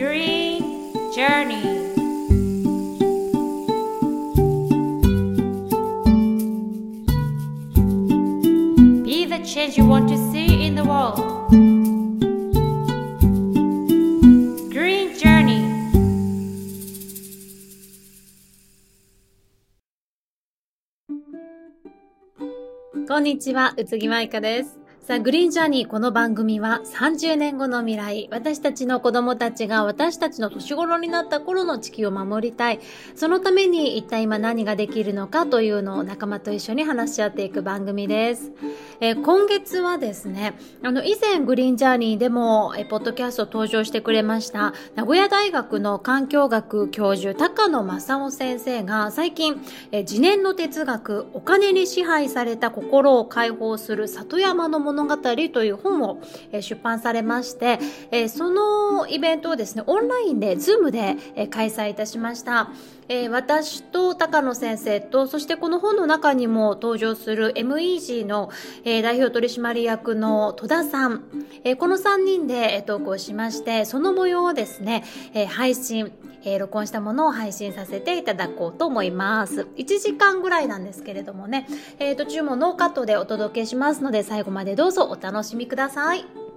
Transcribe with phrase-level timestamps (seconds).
[0.00, 1.60] Green Journey
[9.04, 11.50] Be the change you want to see in the world
[14.72, 15.68] Green Journey
[23.06, 24.79] こんにちは、宇津木舞香です。
[25.10, 32.78] さあ、グリーンジャーニー、この番組は30年後の未来、私たちの子供たちが私たちの年頃になった頃の地球を守りたい。
[33.16, 38.52] そのために一体今何ができるのかというのを仲間と一緒に話し合っていく番組です。
[39.00, 55.22] えー、今月はですね、あの、以前グリーンジャーニーでも、えー、ポッドキャスト登場してくれました、名古屋大学の環境学教授、高野正夫先生が最近、えー、自念の哲学、お金に支配された心を解放する里山のもの物語
[55.52, 56.20] という本を
[56.52, 57.78] 出版されまして、
[58.28, 61.16] そのイベントをですね、オンラインで、ズームで
[61.50, 62.70] 開催いたしました。
[63.10, 68.50] えー、私と高野先生と、そしてこの本の中にも登場する MEG の、
[68.84, 71.24] えー、代表取締役の戸田さん、
[71.64, 75.02] えー、この3人で、え、投稿しまして、その模様をですね、
[75.34, 76.12] えー、配信、
[76.44, 79.66] えー、録音したものを配信させていただこうと思います。
[79.76, 81.66] 1時間ぐらいなんですけれどもね、
[81.98, 86.49] えー、途中もノーカットでお届けしますので、最後までどうぞお楽しみください。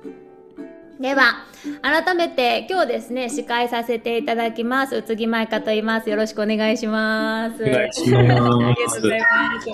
[1.00, 1.46] では、
[1.82, 4.96] 改めて今日ですね、司会させていただきます。
[4.98, 6.10] 宇津木舞香と言います。
[6.10, 7.64] よろしくお願いします。
[7.64, 8.18] お願いします。
[8.18, 9.26] ありがとうございま
[9.62, 9.70] す。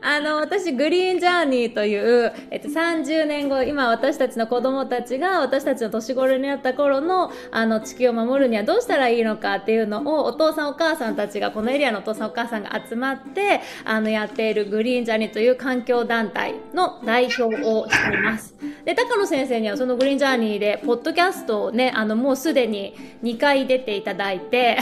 [0.00, 18.54] あの、私、グリーンジャーニーという、えっと、30年後、今私たちの子供たちが私たちの年頃になった頃の、あの、地球を守るにはどうしたらいいのかっていうのを、お父さんお母さんたちが、このエリアのお父さんお母さんが集まって、あの、やっているグリーンジャーニーという環境団体の代表をしています。
[18.86, 24.78] で、高野先生にはそのグリーンジャーニーで、ポッドキャストをね、あの、もうすでに2回出ていただいて、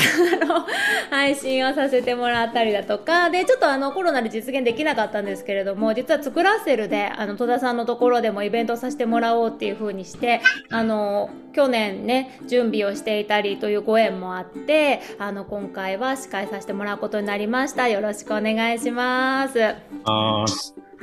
[1.09, 17.89] 配信をさせてもらったりだとか、で、ちょっとあの、コロナで実現できなかったんですけれども、実は作らせるで、あの、戸田さんのところでもイベントさせてもらおうっていう風にして、あの、去年ね、準備をしていたりというご縁もあって、あの、今回は司会させてもらうことになりました。
[17.89, 19.59] よろしくお願いします。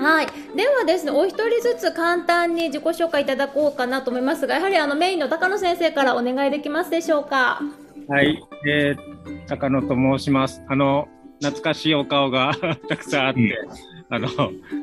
[0.02, 0.28] あはい。
[0.56, 7.62] ではですね、お一人ずつ簡単に自己紹介いただこうかなと思いますが、やはりあのメインの高野先生からお願いできますでしょうか？
[8.08, 10.62] はい、えー、高野と申します。
[10.68, 11.08] あの、
[11.42, 12.54] 懐かしいお顔が
[12.90, 14.28] たくさんあって、うん、あの、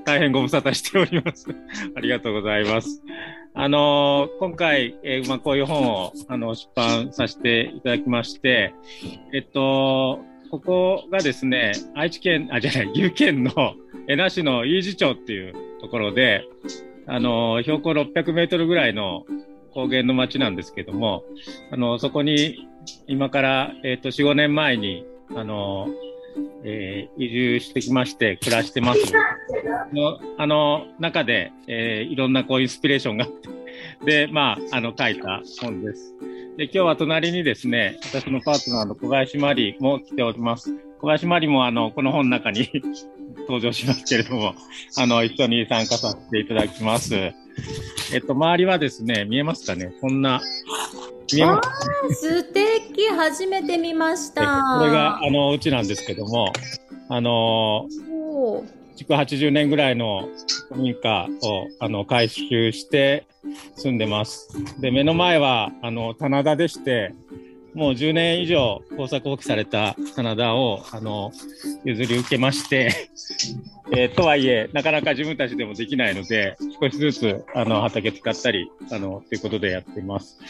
[0.04, 1.46] 大変ご無沙汰しております。
[1.96, 3.02] ありがとうございます。
[3.54, 8.72] あの、今回、えー、まあ、こういう本を、あの、出版させていただきまして、
[9.34, 10.20] えっと、
[10.50, 13.52] ここがですね、愛知県、あ、じゃない、岐阜県の
[14.08, 16.44] 江那市の飯寺町っていうところで、
[17.06, 19.24] あの、標高600メートルぐらいの
[19.72, 21.24] 高原の町なんですけども、
[21.70, 22.68] あの、そこに
[23.06, 25.04] 今から、えっ、ー、と、4、5年前に、
[25.34, 25.88] あの、
[26.64, 29.12] えー、移住してきまして暮らしてます
[29.92, 33.48] のあの中で、えー、いろんなこうインスピレーションがあって
[34.04, 36.14] でまああの書いた本です。
[36.58, 40.74] で、今日は隣にですね、私のパートナーの小林真理も来ております。
[41.00, 42.68] 小林真理もあの、この本の中に
[43.48, 44.56] 登場しますけれども、
[44.96, 47.14] あの、一緒に参加させていただきます。
[47.14, 47.32] え
[48.16, 49.92] っと、周りはですね、見えますかね？
[50.00, 50.40] こんな、
[51.32, 51.60] 見えま
[52.10, 54.40] す素敵初めて見ました。
[54.80, 56.52] これが、あの、うちなんですけども、
[57.08, 57.86] あの
[58.98, 60.28] 築80年ぐらいの
[60.74, 63.28] 民家をあの改修して
[63.76, 64.48] 住んでます。
[64.80, 67.14] で、目の前はあの棚田でして、
[67.74, 71.30] もう10年以上工作放棄された棚田をあの
[71.84, 72.92] 譲り受けまして、
[73.96, 80.40] え、とはいえ、なかなか自分たちでもできないので、少しずつあの畑使ったり、あの、ということでやっています。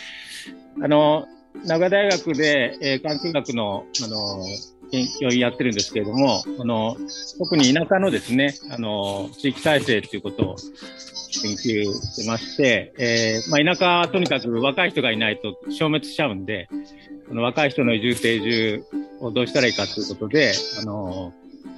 [0.83, 1.27] あの、
[1.67, 4.45] 名古屋大学で、えー、環境学の、あの、
[4.91, 6.97] 研究やってるんですけれども、あの、
[7.39, 10.57] 特に田舎のですね、あの、地域再生ということを
[11.43, 16.69] 研究してまして、えー、まあ、田舎はとにかく若い人がいないと消滅しちゃうんで、
[17.31, 18.85] あの若い人の移住定住
[19.21, 21.35] をどうしたらいいかということで、あの、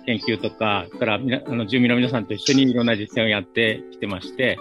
[0.06, 4.58] 研究とか、からあの住民の皆さんと一緒にいろんな実践をやってきてまして、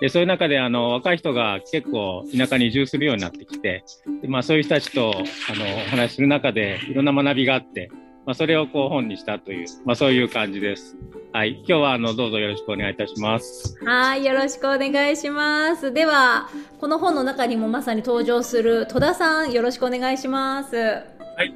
[0.00, 3.84] でそういう中であの若い人が結構田舎に移住するようになってきて、
[4.20, 7.90] でまあ、そういう人たちとあのお話しする中でいろんな学びがあって、
[8.24, 10.96] まあ、それをこう本にしたという、まあ、そういう感じです。
[11.32, 13.78] はい、今日はあのどうぞよろしくお願いいたします。
[13.84, 15.92] はい、よろしくお願いします。
[15.92, 16.48] では、
[16.80, 20.76] この本の中にもまさに登場する戸田さん、よろしくお願いします。
[20.76, 21.02] は
[21.42, 21.54] い、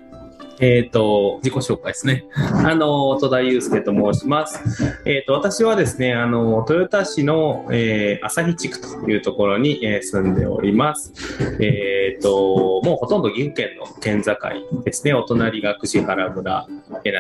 [0.61, 2.25] えっ、ー、と、自己紹介ですね。
[2.65, 4.99] あの、戸田祐介と申します。
[5.05, 11.13] えっ、ー、と、私はですね、あの、豊田市の、えー、旭地区というところに、えー、住んでおります。
[11.61, 14.37] えっ、ー、と、もうほとんど岐阜県の県境
[14.85, 15.15] ですね。
[15.15, 16.67] お隣が串原村
[17.05, 17.13] に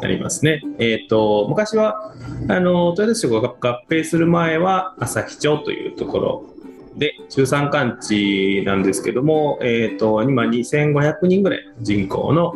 [0.00, 0.62] なりますね。
[0.78, 2.12] えっ、と、昔は、
[2.48, 6.44] あの、豊田市が合併する前は、旭町というところ
[6.96, 12.54] で、中山間地なんですけども、えっ、ー、と、今2500人ぐらい人口の、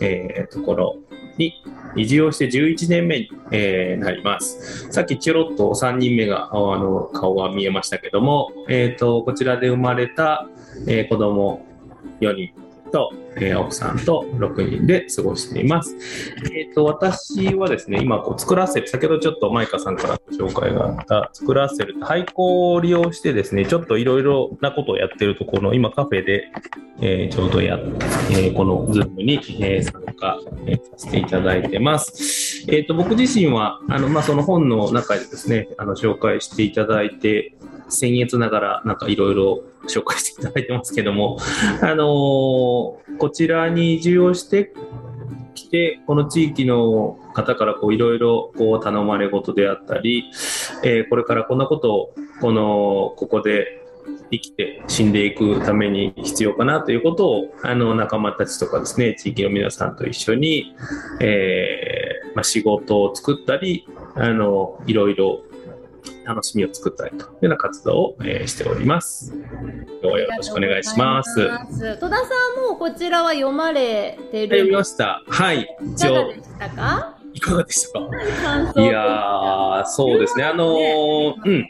[0.00, 0.96] えー、ところ
[1.36, 1.62] に
[1.96, 4.90] 移住をして11年目に、えー、なります。
[4.90, 10.48] さっきちょろっと3人目が、あの、顔が見えましたけども、えっ、ー、と、こちらで生まれた、
[10.86, 11.64] えー、子供
[12.20, 12.63] 4人
[12.94, 15.96] と、えー、奥さんと6人で過ごしています。
[16.54, 26.52] えっ、ー、と、私はですね、今、こう、作らせる、先ほどちょっとマイカさんからご紹介があった、作らせる、廃校を利用してですね、ちょっといろいろなことをやってるところ、今カフェで、
[27.00, 27.80] えー、ちょうどや、
[28.30, 30.38] えこのズームに、え参加、
[30.68, 32.64] えさせていただいてます。
[32.68, 37.56] えっ、と、僕自身は、あの、まあ、その本の中でですね、あの、紹介していただいて、
[37.88, 41.38] 僭越ながら、なんかいろいろ紹介していただいてますけども、
[41.82, 44.72] あのー、こちらに移住をして
[45.54, 48.52] きて、この地域の方からいろいろ
[48.82, 50.30] 頼まれ事であったり、
[50.82, 53.84] えー、これからこんなことを、この、ここで
[54.30, 60.74] 生きて死んでいくために必要かなということを、あの、仲間たちとかですね、地域の皆さんと一緒に、
[61.20, 65.42] えー、まあ、仕事を作ったり、あの、いろいろ
[66.24, 69.32] 楽しみを作ったりというような活動を、えー、しております。
[69.34, 69.44] 今
[70.02, 71.98] 日はよろしくお願いします。
[71.98, 72.24] 戸田さ
[72.58, 75.22] んもこちらは読まれてる読みました。
[75.28, 75.68] はい。
[75.94, 76.32] 一応。
[76.32, 77.18] いかがでしたか？
[77.32, 78.80] いかがでしたか？
[78.80, 80.44] いやそうですね。
[80.44, 81.66] あのー、うん、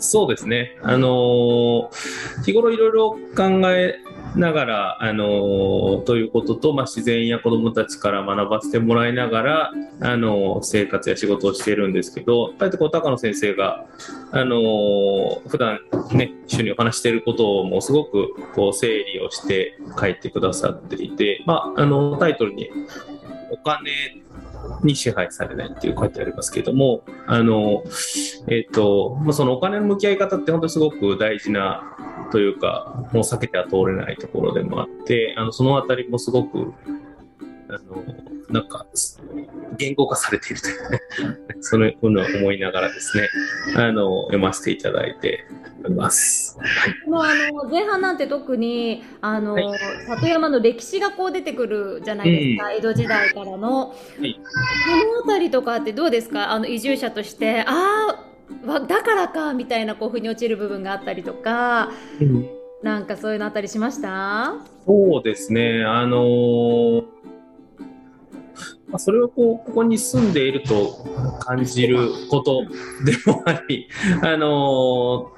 [0.00, 0.76] そうですね。
[0.82, 3.94] あのー、日頃いろいろ考え
[4.36, 13.86] ながら、あの、ということと、まあ、自然や子どもたちから学ばせてもらいながら、あの、生活や仕事をしているんですけど、やっぱりこう高野先生が、
[14.30, 15.80] あのー、普段
[16.12, 22.70] ね、一緒にお話していることをもうすごくこう整理をして書いてくださっていて、まあ、あのタイトルに
[23.50, 23.90] お金
[24.82, 27.82] に支配されないっていう書いてありますけれども、あの、
[28.48, 31.96] えっ、ー、と、そのお金の向き合い方って本当にすごく大事な
[32.30, 36.72] というか、もう避けては通れないところでもあって、あの、そのあたりもすごく、
[37.68, 38.04] あの、
[38.50, 38.84] なんか、
[39.78, 41.00] 言語化されているというね、
[41.60, 43.28] そのような思いながらですね、
[43.76, 45.44] あの、読ませていただいて
[45.84, 46.58] おります。
[47.06, 49.78] もうあの、前半なんて特に、あの、はい、
[50.08, 53.88] 里山の歴史がこう出てくるじゃないですか、うん、江戸時代からの。
[53.90, 54.40] はい、こ
[55.16, 56.50] の辺りとかってどうですか？
[56.50, 58.16] あの、移住者として、あ
[58.66, 62.48] あ、だからか、みたいな、こう、腑に落ちる部分があったりとか、うん、
[62.82, 64.54] なんかそういうのあったりしました？
[64.86, 67.04] そうですね、あのー
[68.88, 71.06] まあ、それをこうここに住んでいると
[71.40, 72.64] 感じること
[73.04, 73.86] でもあり、
[74.22, 75.30] あの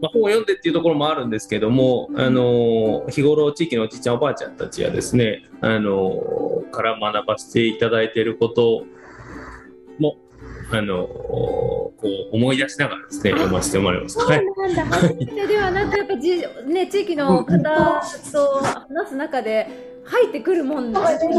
[0.00, 8.84] まあ、本を読んでっていうところもあるんですけども、あの日頃地域のおじいちゃんおばあちゃんたちやですね、あのから学ばせていただいていること
[9.98, 10.18] も
[10.76, 11.94] あのこ
[12.32, 14.14] う思い出しながらですね読ませてもらいます。
[14.14, 14.96] そうなんだ。
[14.98, 19.93] はい、 ではなくやっぱじね地域の方と話す中で。
[20.04, 21.34] 入ってくるもんですね。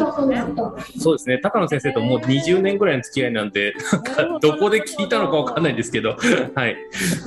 [0.99, 1.39] そうですね。
[1.39, 6.15] 高野先生ともう20年ぐらいの付き合いなんで、なんかどこで聞いたのかわかんないんですけど、
[6.55, 6.75] はい。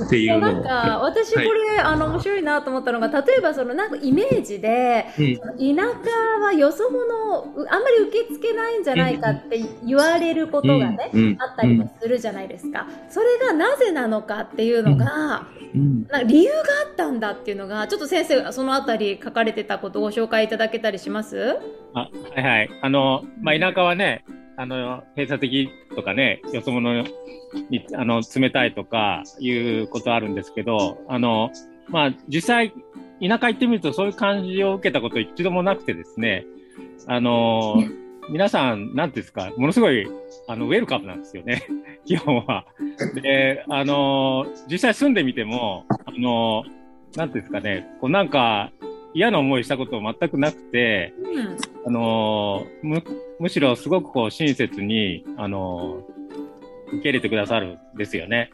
[0.05, 12.87] っていうのなんか私これ、はい、あの面白いなと思ったのが、例えばそのなんかイメージで、うん、田舎はよそ者あんまり受け付けないんじゃないかって言われることがね、うん、あったりもするじゃないですか。
[13.09, 16.21] それがなぜなのかっていうのが、うん、なん。
[16.21, 21.57] か理由があったんだっていうのが、ちょっと先生そのあたり書かれてたことをご紹介いただけたりしますます？
[21.93, 22.69] あはいはい。
[22.81, 24.23] あの、まあ、田舎はね、
[24.57, 27.03] あの、閉鎖的とかね、よそ者
[27.69, 31.51] に、あの、冷たいとかいうことあるんですけど、あの、
[31.87, 32.73] まあ、実際、
[33.21, 36.45] 田舎行ってみるとそういう感じを受けたこと一度もなくてですね、
[37.07, 37.75] あの、
[38.29, 40.07] 皆さん、なんていうんですか、ものすごい、
[40.47, 41.63] あの、ウェルカムなんですよね、
[42.05, 42.65] 基本は。
[43.15, 46.63] で、あの、実際住んでみても、あの、
[47.15, 48.71] なんていうんですかね、こうなんか、
[49.13, 53.03] 嫌な思いしたこと全くなくて、うん、あのむ
[53.39, 56.03] むしろすごくこう親切に、あの
[56.87, 58.51] 受け入れてくださるんですよね。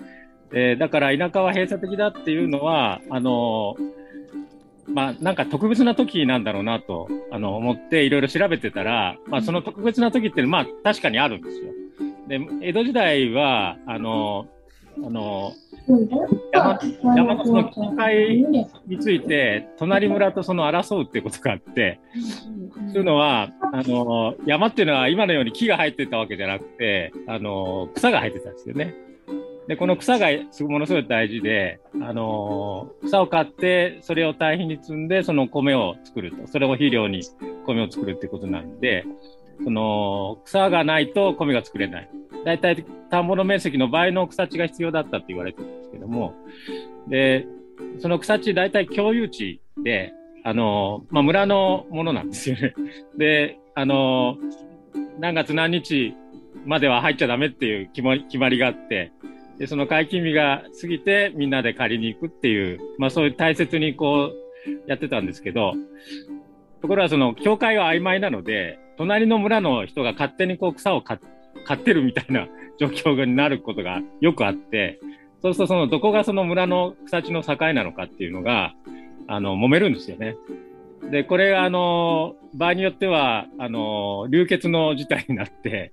[0.52, 3.76] でだから田舎は閉鎖的だっていうのはあの
[4.88, 11.74] まあ、なんか特別な時なんだろうなとあの思っていろいろ調べてたら、まあ、その特別な時ってまあ確かにあるんですよ。
[12.28, 14.48] で江戸時代はあの
[15.04, 15.54] あの
[16.52, 16.80] 山
[17.16, 18.46] 山の機械
[18.88, 22.00] について隣村とその争うっていうことがあって
[22.94, 28.96] というのは、あの、山っていうのは今のように木が生えてたわけじゃなくて、あの、草が生えてたんですよね。
[29.68, 30.28] で、この草が
[30.62, 36.48] ものすごい大事で、あの草を買って、それを堆肥に積んで、その米を作ると。
[36.48, 37.24] それを肥料に
[37.66, 39.06] 米を作るってことなんで、
[39.64, 42.10] その、草がないと米が作れない。
[42.46, 46.36] 大体、田んぼの面積の倍の草地が必要だったって言われてるんですけども、
[47.08, 47.48] で、
[48.00, 52.76] その草地大体共有地で、あの、まあ、村のものなんですよね。
[53.18, 54.38] で、あの、
[55.20, 56.14] 何月何日
[56.66, 59.12] までは入っちゃダメっていう決ま決まりがあって、
[59.58, 65.74] で、その解禁日が過ぎてみんなで借りに行くっていう、まあそういう大切にこうやってたんですけど、
[66.82, 71.35] ところがその境界は曖昧なので、隣の村の人が勝手にこう草を買って
[71.94, 72.48] るみたいな
[72.78, 75.00] 状況になることがよくあって、
[75.42, 78.74] そうするとそのどこがその村の草地の境なのかっていうのが、
[79.28, 80.36] あの、揉めるんですよね。
[81.12, 85.92] で、これが、あの、場合によっては、あの、流血の事態になって、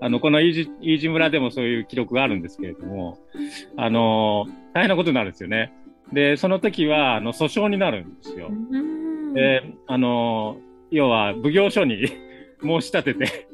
[0.00, 3.18] あの、この飯治村でもそういう記録があるんですけれども、
[3.76, 5.72] あの、大変なことになるんですよね。
[6.12, 8.50] で、その時は、あの、訴訟になるんですよ。
[9.34, 10.56] で、あの、
[10.90, 12.06] 要は、奉行所に
[12.62, 13.48] 申し立てて、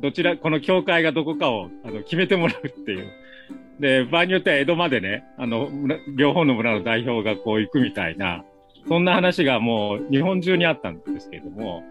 [0.00, 3.10] どちら、この教会がどこかをあの決めてもらうっていう。
[3.80, 5.70] で、場合によっては江戸までね、あの、
[6.16, 8.44] 両方の村の代表がこう行くみたいな、
[8.86, 11.82] そんな話がもう日本中にあったんですけれども、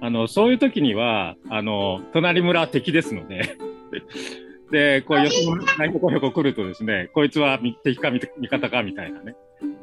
[0.00, 3.56] あの、そういう時には、あの、隣村は敵ですので
[4.70, 9.34] で、こう、よそのひょこひょこ来るとですね、こいつは敵か味方かみたいなね、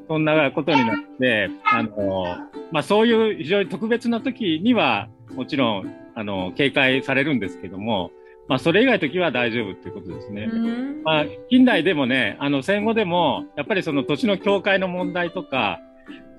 [0.08, 2.26] そんなことになって、あの、
[2.72, 8.12] まあ、そういう非常に特別な時には、もちろん、あの、警戒されるんですけども、
[8.48, 10.50] まあ、それ以外の時は大丈夫っていうことですね。
[11.04, 15.80] まあ、近代でもね、あの、戦後でも、やっぱりその土地の境界の問題とか、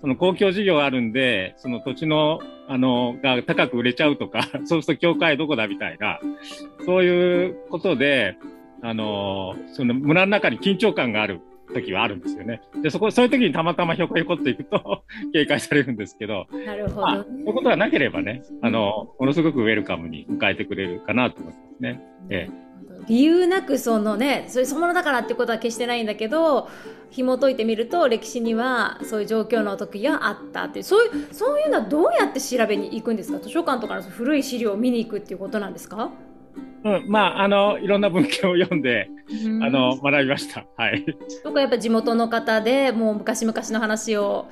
[0.03, 6.19] その公共事業があるんで、その土地の、あの、が高く売れちゃうとか、 そうすると教会どこだみたいな、
[6.85, 8.37] そういうことで、
[8.83, 11.41] あの、その村の中に緊張感がある
[11.73, 12.61] 時はあるんですよね。
[12.83, 15.02] で、そこ、そういう時にたまたまひょこひょこっていくと
[15.33, 22.00] 警戒されるんですけど、なるほど、まあ、そういうことがなければね、あの、ものすごくウェルカムに迎えてくれるかなと思いますね。
[22.31, 22.62] ええ。
[23.09, 26.69] 理由なくそのねそれそのものだからってことは決してないんだけど
[27.11, 33.41] 紐解いてみると歴史にはそういう状況の時があったってそういうそういうのはどうやって調べに行くんですか？
[33.41, 36.11] 図書館とかの古い資料を見に行くっていうことなんですか？
[36.85, 39.09] うん、まあ、あの、いろんな文献を読んで、
[39.62, 40.66] あの、学びました。
[40.76, 41.04] はい。
[41.42, 44.49] とか、やっぱ地元の方でもう昔々の話を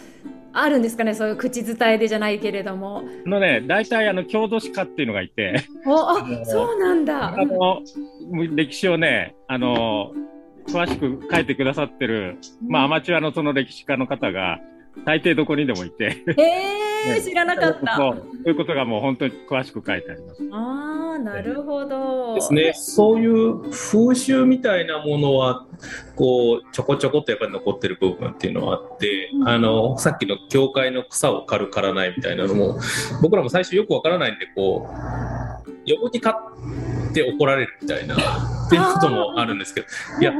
[0.52, 3.02] あるんですかねそういう口伝えでじゃないけれども。
[3.26, 5.64] のね、大体あの郷土史家っていうのがいて。
[5.87, 7.28] おあそうなんだ。
[7.28, 7.83] あの、
[8.54, 10.12] 歴史をね、あの、
[10.66, 12.38] 詳しく書いてくださってる、
[12.69, 14.61] まあアマチュアのその歴史家の方が、
[15.05, 16.25] 大抵どこにでもいて。
[17.07, 17.97] えー、 知らなかった。
[17.97, 18.11] そ
[18.45, 20.43] ういうことがもう本当に詳しく書いてあります。
[20.53, 22.35] ああ、なるほど。
[22.35, 22.73] ですね。
[22.75, 25.67] そういう風習みたいなものは、
[26.17, 32.79] こう、ちょこちょこっとやっぱり残ってる部分っていうのはあって、うん、あの、さっきの教会の草を刈る刈らないみたいなのも、
[33.23, 39.87] 僕らも最初よくわからないんで、こう、横に刈って怒られるみたいな、っていうこともあるんですけど、
[40.21, 40.33] いや、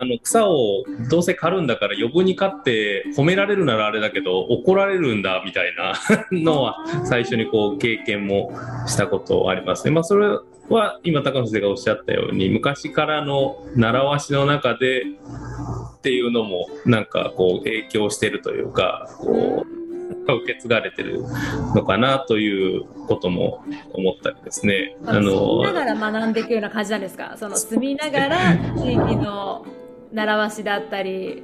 [0.00, 5.92] あの草をどうせ刈るんだから余分に刈って褒められるならあれだけど怒られるんだみたいな
[6.32, 8.52] のは最初にこう経験も
[8.86, 9.90] したことありますね。
[9.92, 10.26] まあ、それ
[10.70, 15.02] は今高野先生がおっしゃったように昔からの習わしの中で
[15.98, 19.80] っていうのもなんかこう影響してるというかこう
[20.32, 21.24] 受け継がれてる
[21.74, 24.96] のかなということも思ったりですね。
[25.04, 27.34] あの住みながら学んでいくような感じなんですか？
[27.36, 28.38] その住みながら
[28.78, 29.66] 地域の
[30.12, 31.42] 習わしだったり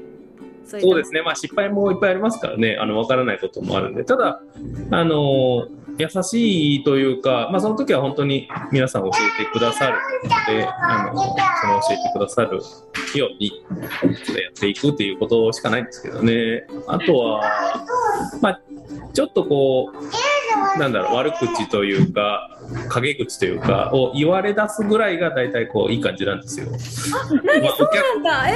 [0.67, 4.43] そうですね、まあ、失敗もいっぱいありますからね、あの分からないこともあるんで、ただ、
[4.91, 12.61] あの優しいというか、まあ、その時は本当に皆さん教えてくださるので、あのその教えてくださる
[13.19, 17.87] ようにやっていくっていうことしかないんですけどね、あとは、
[18.43, 18.61] まあ、
[19.13, 19.97] ちょっとこう、
[20.79, 22.51] なんだろう、悪口というか、
[22.89, 26.69] 陰口というか、を言われ出すぐらいが大体こう、いい感じなんですよ。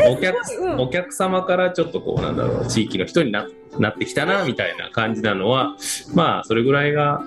[0.09, 3.47] お客、お客様からちょっとこう、なんだろう、地域の人にな
[3.78, 5.76] なってきたな、みたいな感じなのは、
[6.14, 7.23] まあ、それぐらいが、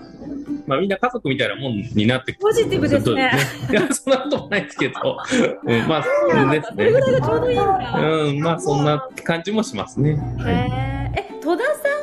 [0.68, 3.32] まあ、みんな家族みたいなもんになってポジティブですね。
[3.70, 5.18] いや、そんなこともないですけど、
[5.64, 6.76] うん、まあ、ですね。
[6.76, 8.00] それぐらいがちょうどいいんだ。
[8.00, 10.20] うん、まあ、そんな感じもしますね。
[10.46, 12.03] へえ、戸田さん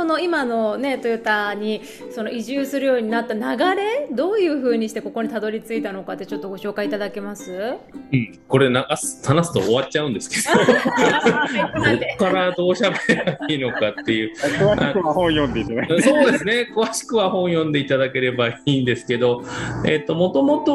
[0.00, 3.40] そその今のねトヨタにその移住するようになった流
[3.76, 7.52] れどういうふうにしてここにたどり着いたのかってちょっとご紹介いただけます？
[7.52, 10.64] うん、これ流す話すと終わっちゃうんですけど。
[10.64, 14.34] どこからどうしゃべればいいのかっていう。
[14.34, 16.72] 詳しくは本読んでいただそうですね。
[16.74, 19.44] 詳しくは本読んでいただければいいんですけど。
[19.84, 20.72] えっ、ー、ともともと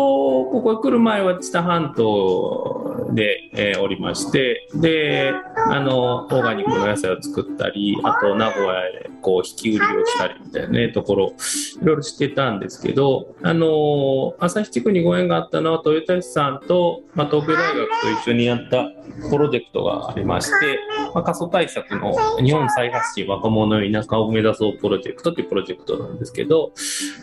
[0.52, 4.70] ここへ来る前は知多半島で、えー、おりまして。
[4.76, 5.34] で
[5.68, 11.34] あのオーガニックの野菜を作ったりあと名古屋へこう引き売りをしたりみたいなねところ
[11.82, 18.92] いろいろしてたんですけどあの旭地区にご縁があったのは豊田市さんと、まあ、東京大学と一緒にやった
[19.32, 20.78] プロジェクトがありまして、
[21.16, 26.72] まあ、過疎対策の日本再発信若者の田舎を目指そうプロジェクトっていうプロジェクトなんですけど、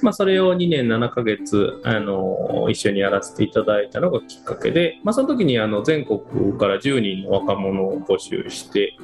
[0.03, 8.97] まあ、それを2年7ヶ月あの一緒にやらせていただいたのがきっかけで、まあ、その時にあの全国から10人の若者を募集して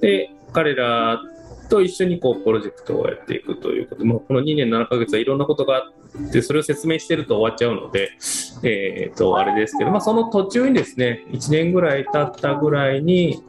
[0.00, 1.20] で彼ら
[1.68, 4.04] と一緒にこうプロジェクトをやっていくということ。
[4.04, 5.92] もこの2年7ヶ月はいろんなことがあ
[6.28, 8.10] ってそれを説明してると終わっちゃうので、
[8.62, 13.42] えー、とあれですけど、まあ、その途中にですね1年ぐらい経ったぐらいに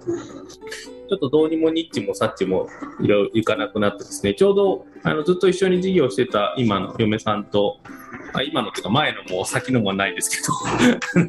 [1.08, 2.68] ちょっとどうにもニッチもサッチも
[3.00, 7.80] いろいろいかなくなってですねちょうどあのずっと一緒に事業してた今の嫁さんと
[8.38, 10.38] あ今のとか前のも先のもないですけ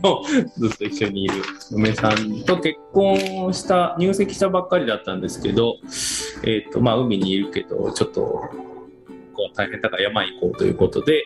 [0.03, 0.23] ど。
[0.57, 1.35] ずっと一緒にいる。
[1.73, 5.77] 嫁さんと結婚した入籍したばっかりだったんですけど、
[6.45, 8.23] えーとまあ、海にいるけどちょっと
[9.33, 11.25] こう大変だから山行こうということで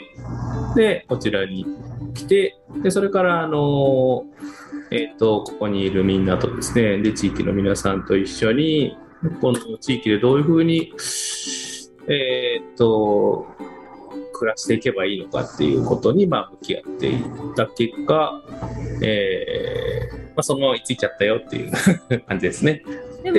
[0.75, 1.67] でこちらに
[2.15, 4.25] 来てでそれからあの
[4.93, 8.97] えーと、ここにいるみんなとですねで地域の皆さんと一緒に
[9.41, 10.93] この地域でどういうふうに
[12.09, 13.47] えっ、ー、と
[14.41, 18.43] 暮らしていけばいいのかっていうことに、まあ、向き合っていった結果、
[19.03, 21.73] えーまあ、そのままいついちゃったよっていう
[22.27, 22.83] 感じですね。
[23.23, 23.39] でも、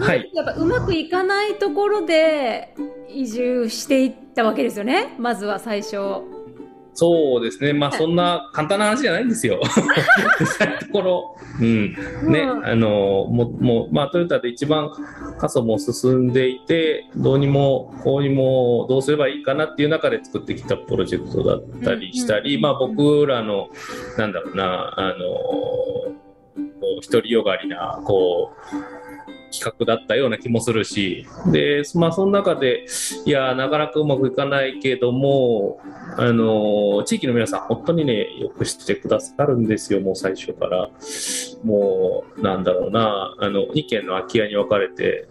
[0.00, 2.74] はい、やっぱうまくいかないところで
[3.08, 6.39] 移住していったわけですよねまずは最初。
[6.94, 9.60] そうですね、まあ、そんな簡単な話じゃないんですよ。
[10.80, 11.92] ところ、うん、
[12.28, 14.90] ね、うん、あの、も、もまあ、トヨタで一番
[15.38, 23.68] 過疎も進んでいて、どうにも、こうにも、どうすればいいかなっていう中で作ってきたプロジェクトだったりしたり、うん、まあ、僕らの、
[24.18, 26.14] なんだろうな、あの、こ
[27.00, 28.99] う、独りよがりな、こう、
[29.50, 32.86] 企画だったような気もするし、で、まあ、その中で、
[33.24, 35.80] いや、なかなかうまくいかないけども、
[36.16, 40.90] あの、地域の皆さん、本当にね、よくしてくださるんですよ、もう最初から。
[41.64, 45.28] もう、なんだろうな、あの、2軒の空き家に分かれて、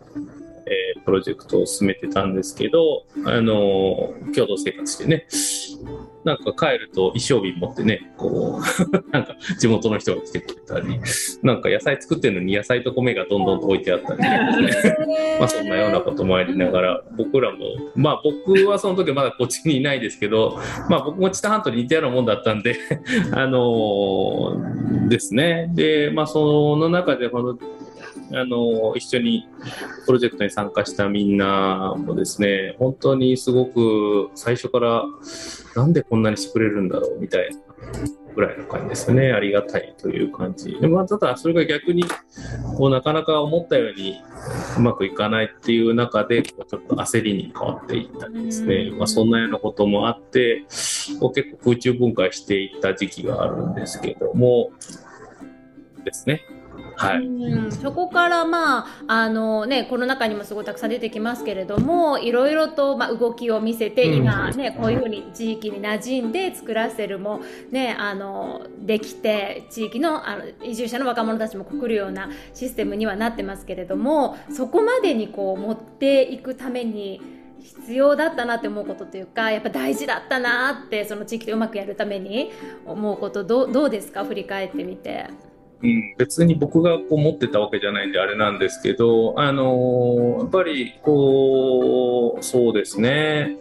[0.69, 5.25] えー、プロジェクトを進めてたんですけど、あの共同生活してね、
[6.23, 10.99] なんか帰ると衣装瓶持ってね、こう、 なんか地元の人が来てくれたり、
[11.43, 17.57] なんか野菜作ってるのに野菜と米がどんどんと置いてあったり、ね、まあそんなようなこともありながら、僕らも、
[17.95, 22.75] まあ僕はその時まだこっちにいないですけど、まあ僕も知多半島に似たようなもんだったんで、
[23.31, 25.71] あのー、ですね。
[25.73, 27.57] で、まあその中でこの
[28.31, 29.47] あの一緒に
[30.05, 35.03] プロジェクトに参加したみんなもですね本当にすごく最初から
[35.75, 37.59] なんでこんなにしてくれるんだろうみたいな
[38.35, 39.33] ぐらいの感じですね。
[39.33, 40.77] ありがたいという感じ。
[40.79, 42.05] で、まあ、ただそれが逆に
[42.77, 44.21] こうなかなか思ったように
[44.77, 50.63] うまくいかないっていう中でこうちょっと焦りに変わっていったりですね、まあ、そんなようなこともあって
[51.19, 54.71] こう結構空中分解していった時期があるんですけども
[56.05, 56.43] ですね
[56.99, 57.71] はい、うん。
[57.71, 67.39] そこからまああのねこの中にもすごいたくさん出てきますけれどもいろいろとまあ動きを見せて今ね、こういうふうに地域に馴染んで作らせるも
[67.71, 77.21] ねあのできて地域のあの移住者の若者たちも来るようなシステムにはなってますけれどもそこまでにこう持っていくために
[77.61, 82.51] 必要だったなって思うことというかやっぱ大事だったなってその地域でうまくやるために
[82.85, 84.25] 思うことどどうですか？
[84.25, 85.27] 振り返ってみて。
[85.81, 93.57] うん、別に僕がこう持ってたわけじゃないんであれなんですけど、あのー、やっぱりこうそうですね。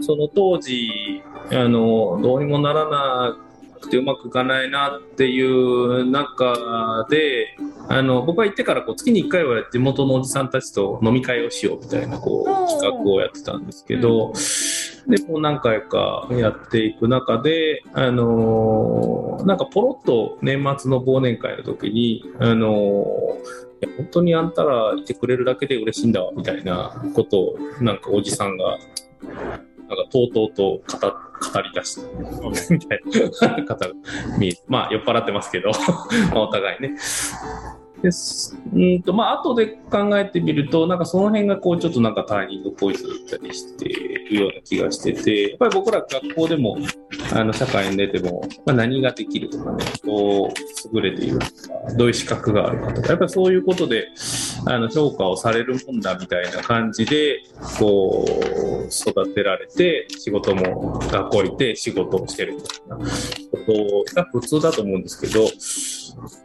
[0.00, 3.36] その当時、あのどうにもならな
[3.82, 7.56] くてうまくいかないなっていう中で
[7.88, 14.28] あの僕が行ってからこう月に1回は地元のおじさんたちと飲み会をしようみたいなこう企画をやってたんですけど。
[14.28, 14.32] うん
[15.06, 28.78] で、こう何回かやっていく中で、あのー、なんかポロッと年末の忘年会の時に、あのー、本当にあんたらいてくれるだけで嬉しいんだわ、みたいなことを、なんかおじさんが、
[29.96, 31.12] なんかとうとうと語
[31.52, 32.02] 語り出した、
[32.72, 33.00] みたい
[33.58, 33.64] な。
[33.64, 33.94] 方が
[34.38, 35.70] 見えまあ酔っ払ってますけど、
[36.32, 36.96] まあお互いね。
[38.02, 38.56] です。
[38.74, 46.76] うんとまあ後で考えてみるとなんかその辺がこうちょっとなんかターニングポイントだったりしているような気がしててやっぱり僕ら学校でも
[47.32, 54.08] あの社会に出ても、まあ、何ができるとかねこう優れているとかどういう資格があるかとかやっぱりそういうことで
[54.66, 57.42] あの評価をされるもんだみたいな感じで
[57.78, 63.04] こう育てられて仕事も学校行って仕事をしてるみたいなこ
[64.06, 65.46] とが普通だと思うんですけど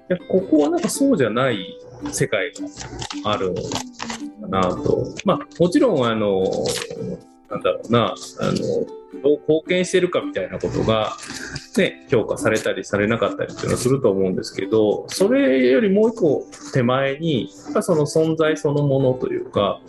[0.09, 1.77] いやここはなんかそうじゃない
[2.11, 2.51] 世界
[3.23, 3.69] があるのか
[4.47, 5.05] なと。
[5.25, 6.43] まあもちろんあの
[7.49, 11.15] なんだろうなあのどう貢献してるかみたいなことが、
[11.77, 19.79] ね、評価されたりされなかったりっていうのはすると思うんですけどそれよりもう一個手前にやっぱその存在そのものというか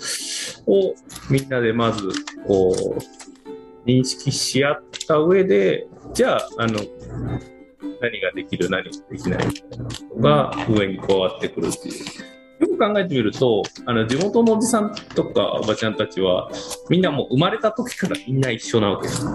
[0.66, 0.94] を
[1.30, 2.08] みんなでまず
[2.46, 6.80] こう認識し合った上でじゃああの
[8.00, 12.38] 何ができる何ができないみたいなことが上に加わってくるっていう。
[12.58, 16.50] よく考えてみると、あの地元のおじさんとかおばちゃんたちは、
[16.90, 19.20] みんなもう生まれた時からみんな一緒なわけです。
[19.20, 19.28] ず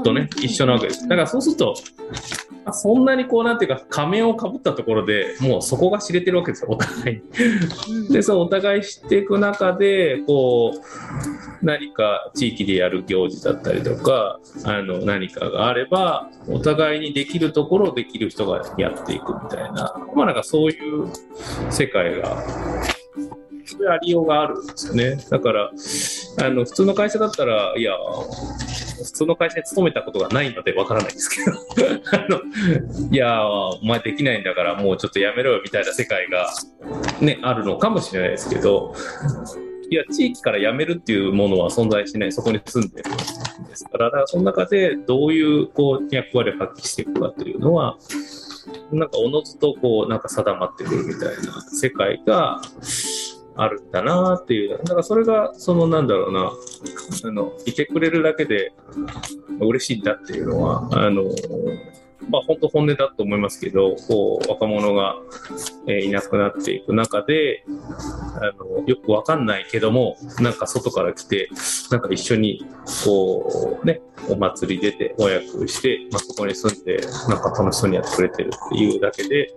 [0.00, 1.02] っとね、一緒なわけです。
[1.06, 1.74] だからそうすると、
[2.72, 7.22] そんなにこうなんていうか仮面をかぶったところでもうそこが知れてるわけですよお互い
[7.88, 8.08] に。
[8.08, 21.08] でそうお互い知っていく中でこう何か地域でやる行事だったりとかあの何かがあればお互いにできるところをできる人がやっていくみたいなまあなんかそういう
[21.70, 22.42] 世界が
[23.66, 25.16] そういうありようがあるんですよね。
[25.30, 25.70] だから、
[26.42, 27.92] あの、普通の会社だったら、いや、
[28.96, 31.52] 普通の会社に勤めたことがないのでわからないんですけど。
[32.12, 32.40] あの、
[33.10, 36.52] いや、お前できないんだからもうちょっとやめろよみたいな世界が
[37.20, 38.94] ね、あるのかもしれないですけど、
[39.90, 43.16] いや、地域から辞めるっていうものは存在しない、そこに住んでるん
[43.68, 47.98] ですから、だからその中でどういうこう役割を発揮していくかというのは、
[48.92, 52.60] なんかおのずとこう、なんか定まってくるみたいな世界が、
[53.56, 54.78] あるんだなっていう。
[54.78, 56.50] だからそれが、そのなんだろうな、
[57.24, 58.72] あの、いてくれるだけで
[59.60, 61.22] 嬉しいんだっていうのは、あの、
[62.30, 65.16] まあ本当本音だと思いますけど、こう、若者が、
[65.86, 67.64] えー、いなくなっていく中で、
[68.36, 71.48] あの、よくわかんないけども、なんか外から来て、
[71.90, 72.64] なんか一緒に、
[73.04, 79.54] こう、ね、お祭り出て、親役して、まあ、そこに住んで、なんか楽しそうにやってくれてるっていうだけで、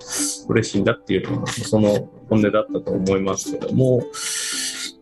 [0.49, 4.01] 嬉しいんだっていうのが、その本音だったと思いますけども、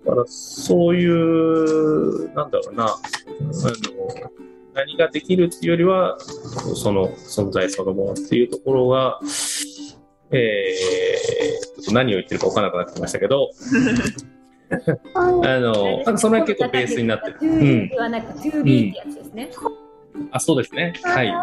[0.06, 4.45] だからそういう、なんだろうな、あの、
[4.76, 9.20] 何ができるっていうよりは、その存在そのものっていうところが、
[10.32, 13.52] えー、何を言ってるか分からなくなってきましたけど、
[15.16, 17.38] あの、なんかその辺結構ベースになってる。
[17.42, 17.90] うん。
[17.90, 19.52] ではなく、to be ってやつですね。
[20.32, 20.94] あ、そうですね。
[21.04, 21.34] はい。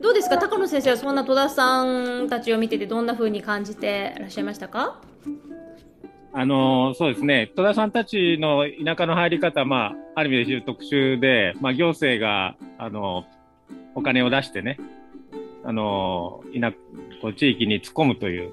[0.00, 0.38] どうですか？
[0.38, 1.82] 高野先生はそんな戸田さ
[2.22, 5.00] んたちを見ててどんなふうに感じていらっしゃいましたか？
[6.32, 13.24] あのそうですね、戸田さんたちの田舎の入り方、まあ、ある意味で特殊で、まあ、行政があの
[13.94, 14.78] お金を出してね、
[15.64, 16.72] あの田
[17.22, 18.52] こう地域に突っ込むという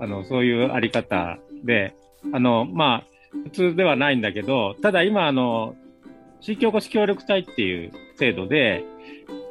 [0.00, 1.94] あの、そういうあり方で、
[2.32, 3.04] あのまあ、
[3.44, 5.76] 普通ではないんだけど、ただ今、あの
[6.40, 8.82] 地域おこし協力隊っていう制度で、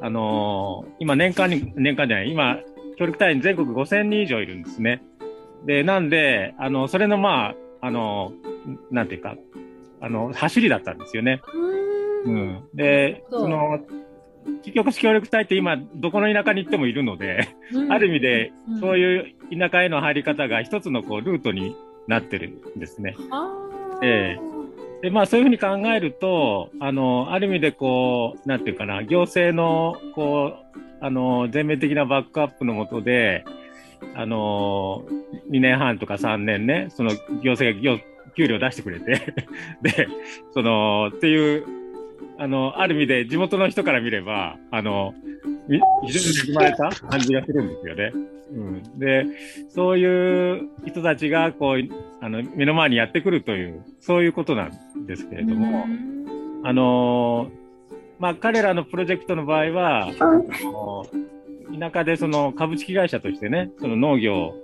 [0.02, 2.58] あの今、年間に、年間じゃない、今、
[2.98, 5.04] 協力隊員全国5000人以上いるんですね。
[5.66, 8.34] で、なんで、あの、それのまあ、あの、
[8.92, 9.36] なんていうか、
[10.02, 11.42] あの、走りだったんですよね。
[12.26, 12.64] うん。
[12.74, 13.80] で、その、
[14.64, 21.76] 結局協力隊って今、どこの田舎に行ってもいるので、うん、ある意味で、そういう田舎への入り方が一つのこう、ルートに
[22.08, 23.16] なってるんですね。
[24.02, 24.50] ええ
[25.02, 33.46] で、まあそういうふうに考えると、あの、ある意味でこう、なんていうかな、行政の、こう、あの、全面的なバックアップのもとで、
[34.16, 38.00] あのー、2年半とか3年ね、その行政が
[38.36, 39.34] 給料出してくれて。
[39.82, 40.08] で、
[40.52, 41.66] その、っていう、
[42.38, 45.14] あの、ある意味で地元の人から見れば、あの、
[46.06, 48.14] 非常に恵まれた感じがするんですよね。
[48.52, 49.26] うん、で、
[49.70, 51.80] そういう人たちが、こう、
[52.22, 55.86] あの、目の前にやってくるという、そういうことなんですけれども、
[56.64, 57.50] あの
[58.20, 60.12] まあ、彼らのプロジェクトの場合は、あ
[60.64, 61.06] の
[61.78, 64.56] 田舎でその株式会社としてね、その農業、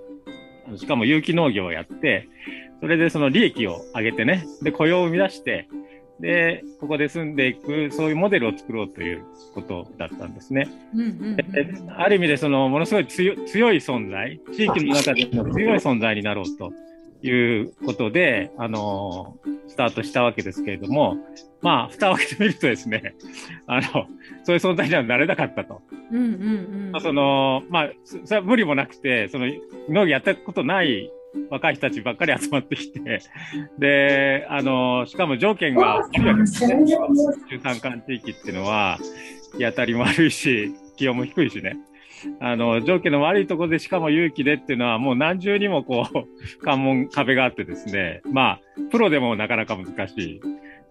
[0.76, 2.28] しかも有機農業をやって、
[2.80, 5.68] それでその利益を上げてね、で、雇用を生み出して、
[6.20, 9.22] で、ここで住んでいく、そういうモデルを作ろうという
[9.54, 10.68] ことだったんですね。
[11.96, 13.36] ある意味で、その、ものすごい強い
[13.76, 16.72] 存在、地域の中でも強い存在になろうと
[17.22, 19.36] いうことで、あの、
[19.68, 21.16] スタートしたわけですけれども、
[21.62, 23.14] まあ、蓋を開けてみるとですね、
[23.66, 23.82] あの、
[24.44, 25.82] そういう存在にはなれなかったと。
[26.10, 27.00] うんうんうん。
[27.00, 31.10] その、まあ、それは無理もなくて、その、今までやったことない
[31.50, 33.20] 若い人たちばっかり集まってきて、
[33.78, 36.74] で、あの、しかも条件が悪いわけですね。
[36.84, 38.98] 中山間地域っていうのは、
[39.58, 41.76] 日当たりも悪いし、気温も低いしね。
[42.40, 46.26] あの、条件の悪いところでしかも勇気でっていうのはもう何重にもこう、
[46.64, 50.40] 関門、壁があってですね、まあ、プロでもなかなか難しい。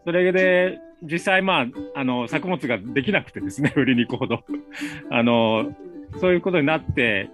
[0.05, 4.43] それで、実際まあ、あの、作物ができなくてですね、 売りに行くほど。
[5.09, 5.75] あの、
[6.19, 7.29] そういうことになって、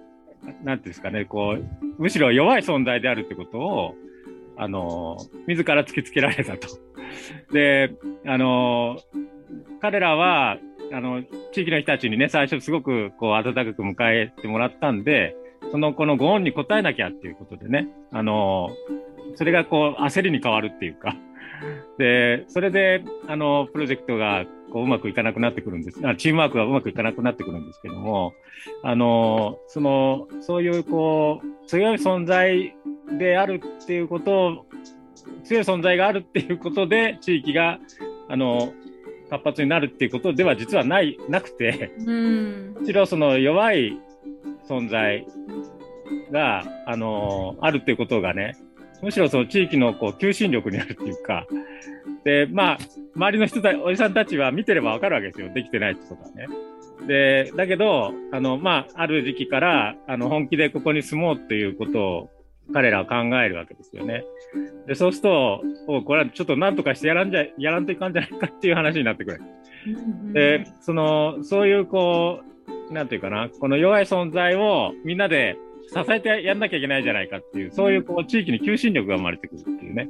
[0.64, 3.94] なんていうんですかね、こう、むしろ弱い存在であるってことを、
[4.56, 6.68] あの、自ら突きつけられたと。
[7.52, 7.94] で、
[8.26, 8.98] あの、
[9.80, 10.58] 彼らは、
[10.92, 15.34] あの、地域の人たちにね、最初すごくこう温かく迎えてもらったんで、
[15.70, 18.70] そのこのご恩に応えなきゃっていうことでね、あの、
[19.36, 21.16] それがこう焦りに変わるっていうか、
[21.98, 26.00] で、それで、あの、プロジェクトがこううまくいかなくなってくるんです。
[26.16, 28.34] チームワークがうまくいかなくなってくるんですけども、
[28.82, 32.74] あの、その、そういうこう、強い存在
[33.18, 34.66] であるっていうことを、
[35.44, 37.78] 強い存在があるっていうことで、地域が、
[38.28, 38.72] あの、
[39.32, 43.98] 活発になるっていうことでは実はない、なくて、むしろその弱い
[44.68, 45.26] 存在
[46.30, 48.58] が、あの、あるっていうことがね、
[49.00, 51.46] むしろその地域のこう求心力になるっていうか、
[52.24, 52.78] で、まあ、
[53.16, 55.50] 周りの人たおじさんたちは見てればわかるわけですよ。
[55.54, 56.46] できてないってことはね。
[57.06, 62.30] で、だけど、あの、まあ、ある時期から、あの、本気でここに住もうっていうことを
[62.72, 64.24] 彼らは考えるわけですよね。
[64.86, 69.40] で、そうすると、おこれはちょっと何とかしてやらんじゃ、やらんといかんじゃないかっていう話になってくる。
[70.32, 72.40] で、その、そういうこ
[72.90, 75.56] う、なんていうかな、この弱い存在をみんなで
[75.88, 80.08] 支えてやんなきゃいけないじゃないかっていう、そういうこう地域に求心力が生まれてくるっていうね。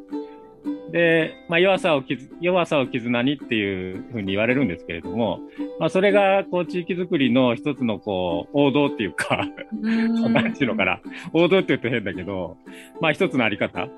[0.92, 2.05] で、まあ、弱さを
[2.40, 5.40] 弱さを絆にっていうふうに言われるんですけれども、
[5.81, 9.48] まあ、それが、こう、地域づくりの一つの、こう、王道っていうか、
[9.81, 11.01] 何ていうのかな、
[11.33, 12.59] 王道って言うと変だけど、
[13.01, 13.88] まあ、一つのあり方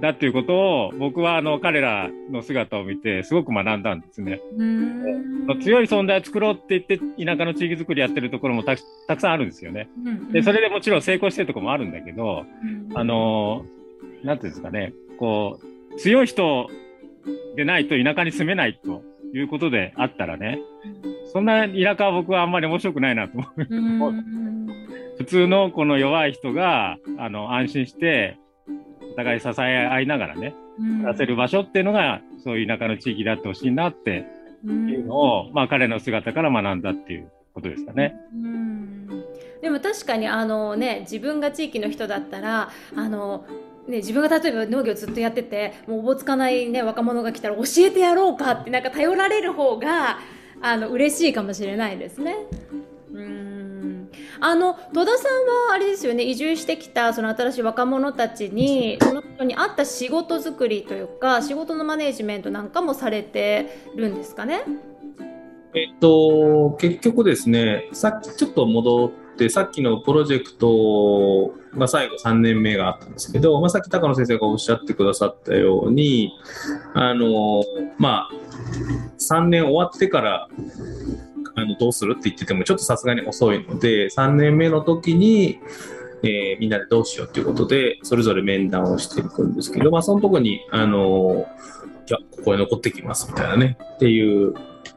[0.00, 4.40] だっていうことを、僕は、あの、彼らの姿を見て、すごく学んだんですね。
[5.60, 9.88] 強い存在を作ろうって言って、田舎の地域づくりやってるところもたくさんあるんですよね。
[10.32, 12.44] で、それでもちろん成功してるところもあるんだけど、
[12.94, 13.64] あの、
[14.24, 16.68] なんていうんですかね、こう、強い人
[17.56, 19.02] でないと田舎に住めないと
[19.34, 20.60] いうことであったらね、
[21.32, 24.12] そんな田舎は僕はあんまり面白くないなと思う。
[25.18, 28.38] 普通のこの弱い人があの安心して
[29.12, 34.26] お互い支え合いながらね、暮らせる場所っていうのがそういう田舎の地域であってほしいなって
[34.64, 38.14] いうのを、まあ彼の姿から学んだっていうことですかね。
[39.60, 43.46] でも確かにあのね自分が地域の人だったらあの
[43.88, 50.18] ね、自分が例えば農業ずっとやっててもうおぼつかない、ね、若者が来たら教えてやろうかってなんか頼られる方が
[50.60, 52.36] あの嬉しいかもしれないですね。
[53.12, 54.08] うん
[54.40, 64.64] あの戸田さんはあれですよね移住してきたその新しい若者たちにその人に合った仕事作りというか仕事のマネジメントなんかもされてるんですかね？
[65.74, 76.32] えっと、結局ですね、さっきちょっと戻っで、さっきのプロジェクトが最後3年目があったんですけど、まあ、さっき高野先生がおっしゃってくださったように、
[76.94, 77.64] あの、
[77.98, 78.30] まあ、
[79.18, 80.48] 3年終わってから
[81.54, 85.58] あのどうするって言っててもちょっとさすがに遅いので、3年目の時に、
[86.22, 91.46] えー、みんなでどうしようということで、それぞれ面談をしていくんですけど、まあ、そのとこに、あの、
[92.06, 94.54] じゃあ、ここへ残ってきますみたいなね、っていう、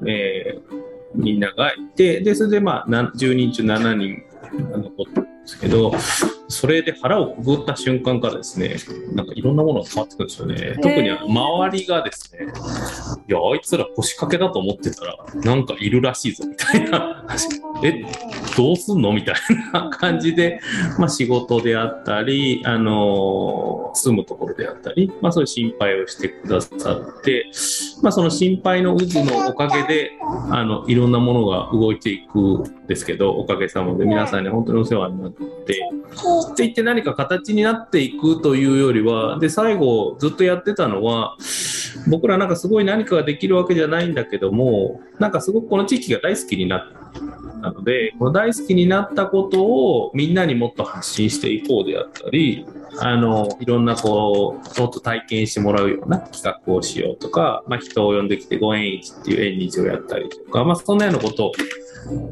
[0.08, 0.85] えー、
[1.16, 4.24] みんながいて、で、それでまあ、10人中7人
[4.54, 5.94] 残ってですけど、
[6.48, 8.78] それで腹をくぐった瞬間からですね、
[9.14, 10.78] なんかいろんなものが変わってくるんですよね。
[10.82, 12.48] 特にあの周りがですね、
[13.28, 17.26] いや、あいつら腰掛けだと思ってたら、なんかいるらしいぞ、みたいな。
[17.84, 18.04] え、
[18.56, 19.12] どうすんの？
[19.14, 19.36] みたい
[19.74, 20.60] な感じで、
[20.98, 27.52] まあ仕事であったり、あのー、住むところであったり、まあそういう心配をしてくださって、
[28.02, 30.12] まあその心配の渦のおかげで、
[30.50, 41.38] あの、いろんなものが動いていくんですけど、おかげさまで皆さんに本当にお世話になって、っていって何か形になっていくというよりは、で、最後ずっとやってたのは、
[42.08, 46.82] 僕らなんかすごい何かができるわけじゃないんだけども、なんかすごくこの地域が大好きになっ
[47.62, 52.66] たので、この大好きになったことをみんなにもっと発信していこうであったり、
[53.00, 61.52] あの、いろんなこう、もっと体験してもらうような企画をしようとか、まあ人を呼んできてご縁日っていう縁日をやったりとか、まあそんなようなことを、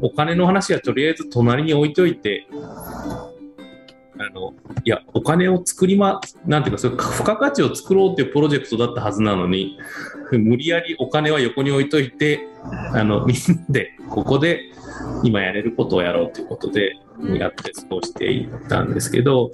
[0.02, 2.46] お金の話はとりあえず隣に置いといて、
[4.16, 9.78] あの、いや、お金を作りま、なんていうか、それ付加価値を作ろうっていうプロジェクトだったはずなのに、
[10.32, 12.46] 無理やりお金は横に置いといて、
[12.92, 14.70] あの、みんなで、ここで
[15.24, 16.96] 今やれることをやろうということで、
[17.38, 19.50] やって過ごしていったんですけど、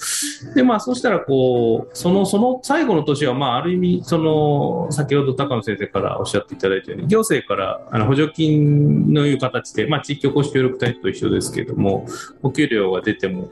[0.54, 12.06] で、まあ、そうしたら、こう、その、その最後の年は、まあ、ある意味、その、先ほど高野先生からおっしゃっていただいたように、行政からあの補助金のいう形で、まあ、地域おこし協力隊と一緒ですけども、
[12.42, 13.50] お給料が出ても、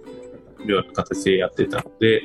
[0.66, 2.23] ような形でやってたので、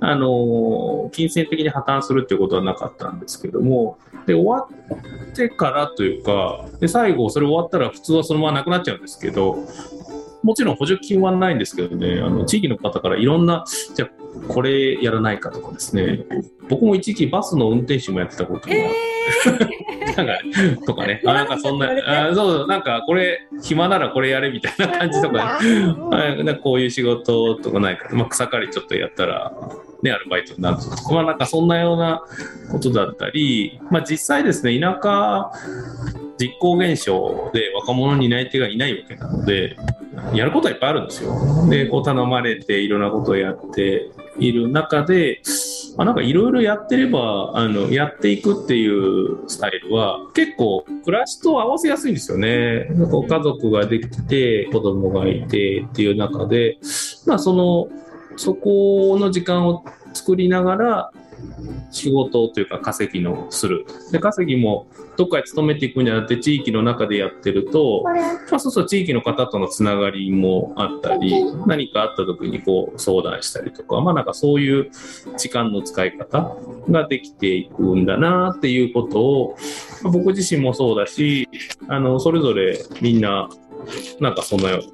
[0.00, 9.58] あの、金銭的に破綻するっていうことはなかったんですけども、で、終わってからというか、で、最後それ終わったら普通はそのままなくなっちゃうんですけど、
[10.42, 14.08] もちろん補助金はないんですけどね、あの地域の方からいろんな、じゃ
[14.48, 16.24] これやらないかとかですね、
[16.68, 21.88] 僕も一時期バスの運転手もやってたことが、えー、 なんか、とかね、あなんかそんな、
[22.30, 25.60] あそう、なんかこれ、暇ならこれやれみたいな感じとか、
[26.10, 29.52] なんかこういう仕事とかないか、まあ、草刈りちょっとやったら、
[30.02, 32.22] ね、アルバイトになると、まあなんかそんなような
[32.70, 35.52] ことだったり、まあ実際ですね、田舎、
[36.38, 39.76] 実行現象で若者に担い手がいないわけなので、
[40.34, 41.68] やることはいっぱいあるんですよ。
[41.68, 45.40] で、こう頼まれていろんなことをやっている中で、
[45.96, 52.88] まあなんかいろいろやってれば、あの、やっていくっていうスタイルは結構暮らしと合わせやすいんですよね。
[53.10, 56.78] こう家族ができて、子供がいてっていう中で、
[57.26, 57.88] まあその、
[58.36, 61.12] そこの時間を作りながら、
[61.90, 63.86] 仕事というか稼ぎのする。
[64.10, 74.90] で、稼ぎもどっかに勤めていくんじゃなくて地域の中でやってると、まあ、そうすると地域の方とのつながりもあったり、何かあった時にこう相談したりとか、まあなんかそういう
[75.36, 76.56] 時間の使い方
[76.88, 79.56] ができていくんだなっていうことを、
[80.02, 81.48] まあ、僕自身もそうだし、
[81.88, 83.48] あの、それぞれみんな、
[84.20, 84.92] なんかそんなこと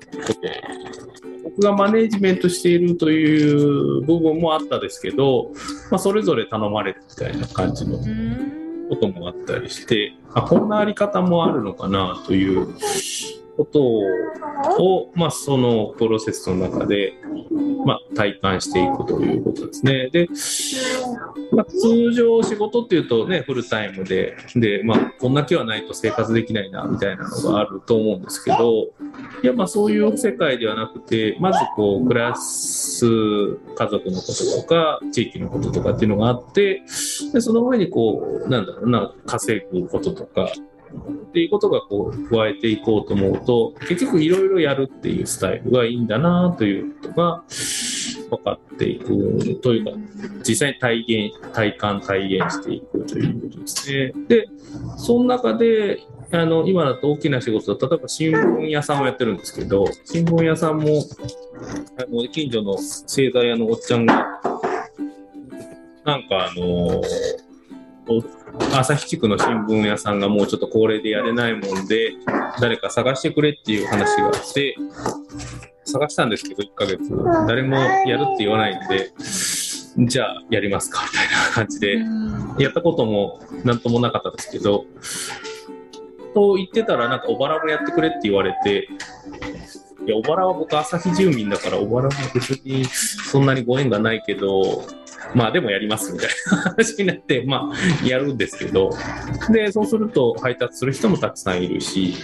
[1.44, 5.52] 僕がマネージメントしているという部分もあったですけど、
[5.90, 7.98] まあ、それぞれ頼まれるみたいな感じの
[8.88, 12.74] こともあったりして、あこんなあり方もあるのかなという
[13.58, 13.82] こと
[14.80, 17.14] を、まあ、そのプロセスの中で、
[17.84, 20.08] まあ、体感していくということですね。
[20.12, 20.28] で、
[21.52, 28.90] まあ、通常仕事っていうとね、フルタイムで、で、まあ、こんだけはないと生活できないな、みたいなのがあると思うんですけど、
[29.42, 36.82] いや、まあ、そういう世界ではなくて、まずこう、暮らす家族のこととか、地域のこととかっていうのがあって、
[37.32, 40.48] で、その上にこう、なんだろうな、稼ぐこととか、
[40.94, 47.44] っていうことがこう加えていこうと思うと結局いろいろやるっていうスタイルがいいんだなということが
[48.30, 49.90] 分かっていくというか
[50.46, 54.12] 実際に体現体感体現していくということですね。
[54.28, 54.48] で
[54.96, 61.02] その中であの今だと大きな仕事だ例えば新聞屋さんをやってるんですけど新聞屋さんも
[61.98, 64.26] あの近所の製材屋のおっちゃんが
[66.04, 67.02] なんかあの
[68.72, 72.12] 旭地区の新聞屋さんがもうちょっと高齢でやれないもんで、
[72.60, 74.76] 誰か探してくれっていう話があって、
[75.84, 76.98] 探したんですけど、1ヶ月。
[77.46, 79.12] 誰もやるって言わないんで、
[80.06, 81.98] じゃあやりますかみたいな感じで、
[82.58, 84.84] やったこともなんともなかったですけど、
[86.34, 88.88] と言ってたら、なんか小原もやってくれって言われて、
[90.06, 94.84] いや、小原は僕、旭住民だから、小原も別にそんなにご縁がないけど、
[95.34, 98.90] まあでもやりますみたいな話になって、 まあやるんですけど、
[99.50, 102.14] で、そうすると配達する人もたくさんいるし、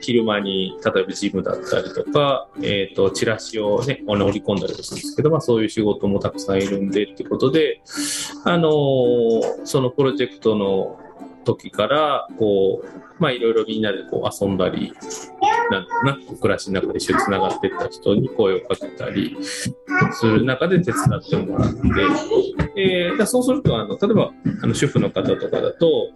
[0.00, 7.80] 昼間に例えばジムだったりとか、えっ、ー、と、チラシをね、折り込んだりとかするんですけど、まあそういう仕事もたくさんいるんでっていうことで、
[8.44, 10.98] あのー、そのプロジェクトの
[11.42, 14.92] 時から、こう、まあいろいろみんなでこう遊んだり、
[15.70, 21.78] なんな暮らしの中で一緒につながっていった人に声をかけたりする中で手伝ってもらって、
[22.76, 26.10] えー、そうするとあの、例えばあの主婦の方とかだと、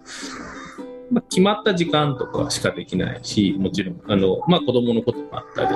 [1.11, 5.69] まあ、決まった時間とかしかできないし、もちろん、あの、まあ、子供のこともあったり、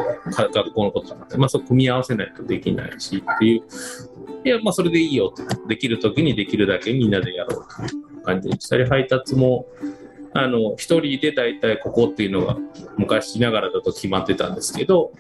[0.53, 3.63] 学校のこともあったり、まあ、そう組み合わせないとできないしっていう、
[4.45, 7.95] いや、まあ、それでいいよって、できる時にできるだけみんなでやろうと。
[7.95, 9.66] いう感じにしたり、配達も、
[10.33, 12.57] あの、一人で大体ここっていうのが
[12.97, 15.12] 昔ながらだと決まってたんですけど、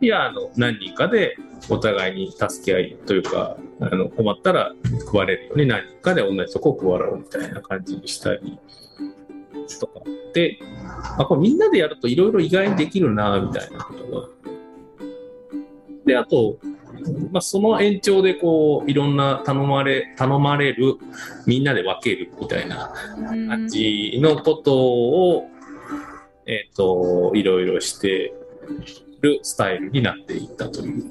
[0.00, 1.36] いや、あの、何人かで
[1.68, 4.72] お互いに助け合いというか、あの、困ったら
[5.12, 8.58] 配れるように何人かで同じとこを配ろうみたいな感じにしたり
[9.80, 10.00] とか
[10.32, 10.58] で、
[11.18, 14.28] あ、これみんなでやるといろいろ意外にできるな、みたいなことが。
[16.06, 16.56] で、あと、
[17.30, 20.96] まあ、その延長でこういろんな頼まれ頼まれる
[21.46, 25.48] みんなで分けるみたいな感じのことを、
[26.46, 28.32] えっ、ー、といろいろして
[29.20, 31.04] るスタイルになっていったという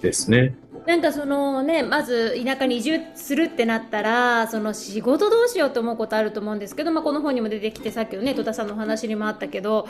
[0.00, 0.54] ですね。
[0.86, 9.86] なんかそのね、まず田舎に移住するってなったら、その仕事どうしようと思うことあると思うんですけど、まあ、この本にも出てきて、さっきのね、戸田さんのお話にもあったけど、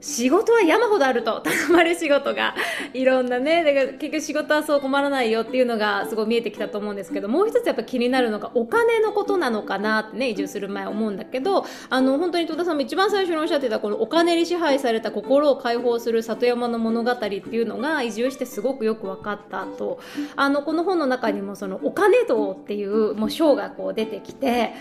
[0.00, 2.54] 仕事は山ほどあると、頼まれ仕事が。
[2.94, 19.98] いろんなね、だから結局仕事はそう困らないよっていうのがすごい見えてきたと思うんですけど、もう一つやっぱ気になるのがお金のことなのかなってね、移住する前思うんだけど、あの、本当に戸田さんも一番最初におっしゃってた、このお金に支配された心を解放する里山の物語っていうのが移住してすごくよく分かったと。
[20.36, 24.72] あのこの本の中にもそのお金道っていうもう章がこう出てきて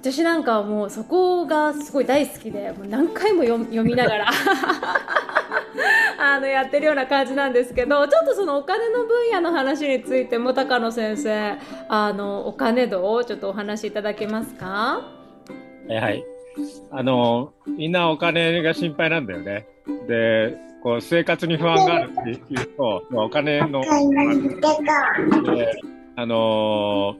[0.00, 4.26] 私なんかはもうそこがすごい大好きでもう何回も読みながら
[6.18, 11.56] あのやってるような感じなんですけどちょっとそのお金の分野の話についても高野先生
[11.88, 15.02] あのお金道をちょっとお話しいただけますか？
[15.88, 16.24] はい。
[16.90, 19.66] あのみんなお金が心配なんだよね。
[20.08, 20.56] で
[20.86, 23.82] こう生活に不安があるっていうと、まあ、お金の、
[26.14, 27.16] あの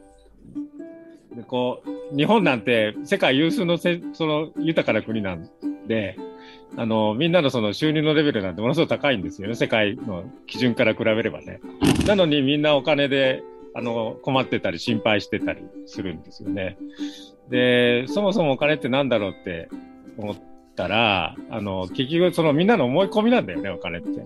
[1.35, 5.51] ー、こう日本なんて世界有数のせその豊かな国なん
[5.89, 6.17] で、
[6.77, 11.59] あの、みんなのその収入のレベルなんてものすごく高いんですよね、世界の基準から比べればね。
[12.07, 13.43] なのにみんなお金で
[13.75, 16.79] あの困ってたり心配してたりするんですよね。
[17.51, 19.69] で、そもそもお金って何だろうって
[20.19, 24.22] 思って、ったら、あの、結局そのみんなの思い込みなんだよね、お金って。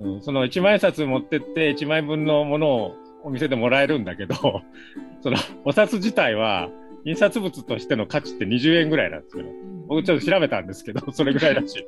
[0.00, 4.34] うん、その1万円札持ってって1万円分のものをお店でもらえるんだけど、
[5.22, 6.68] そのお札自体は
[7.04, 9.48] 印刷物としての価値って20円ぐらいなんですけど、
[9.86, 11.86] 僕ちょっと調べたんですけど、 それぐらいらしい。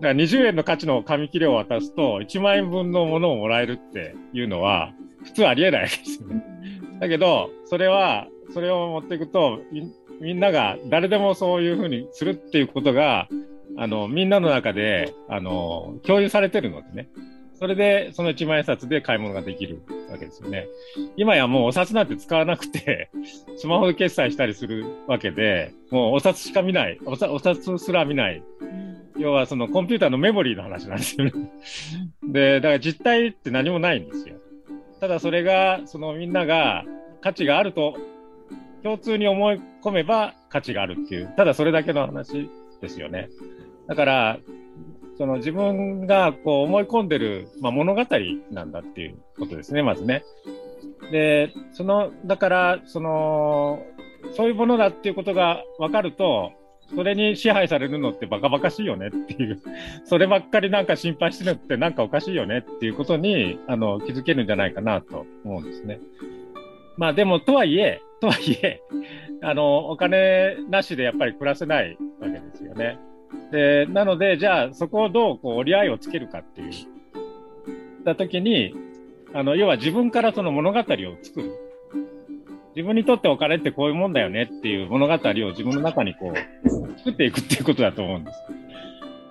[0.00, 4.92] だから20円の価値の紙切れを渡すと1万円分のものをもらえるっていうのは
[5.24, 6.44] 普通ありえないですよね。
[7.00, 9.60] だけど、それは、それを持っていくと、
[10.20, 13.28] みんなが誰でもそういうふうにするっていうことが、
[13.76, 17.08] あの、みんなの中で、あの、共有されてるのでね。
[17.58, 20.68] それで、その一万円札で買い物ができるわけですよね。
[21.16, 23.10] 今やもうお札なんて使わなくて、
[23.56, 28.42] スマホで決済したりするわけで、もうお札しか見ない、お札すら見ない。
[29.18, 31.32] 要はそのコンピューターのメモリーの話なんですよね。
[32.28, 34.36] で、だから実態って何もないんですよ。
[35.00, 36.84] ただそれが、そのみんなが
[37.22, 37.96] 価値があると
[38.86, 42.48] 共通に思い込めば価値があるっていう、ただそれだけの話
[42.80, 43.28] ですよね。
[43.88, 44.38] だから、
[45.18, 48.04] その自分がこう思い込んでる、まあ、物語
[48.52, 50.22] なんだっていうことですね、まずね。
[51.10, 53.82] で、その、だから、その、
[54.36, 56.52] そういうものだっていうことが分かると、
[56.94, 59.60] それに支配されるのってバカバカしいよねっていう、
[60.04, 65.98] そればっかりなんか心配してるってなんかおかしいよねっていうことに、あの、気づけるんじゃないかなと思うんですね。
[66.96, 68.80] まあでも、とはいえ、 とはいえ、
[69.42, 72.98] あの、お金なしでやっぱり暮らせないわけですよね。
[73.52, 76.70] で、なので、じゃあそこをどうこう折り合いをつけるかっていう、
[78.04, 78.74] た時に、
[79.34, 80.84] あの、要は自分からその物語を
[81.22, 81.52] 作る。
[82.74, 85.18] 自分にとってお金ってこういうもんだよねっていう物語を
[85.50, 88.38] 自分の中にこう、作っていくっていうことだと思うんです。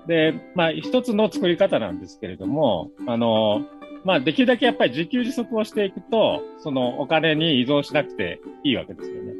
[0.07, 3.65] で、まあ、一つの作り方なんですけれども、あの、
[4.05, 9.33] まあ、できるだけやっぱり自給自足をしていくと、そのお金に依存しなくていいわけですよね。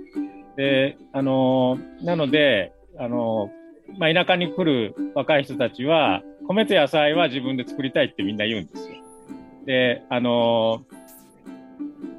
[0.58, 3.52] で、あの、なので、あの、
[4.00, 8.96] まあ、田舎に来る若い人たちは、米と野菜は自分で作りたいってみんな言うんですよ。
[9.68, 10.84] で、あの、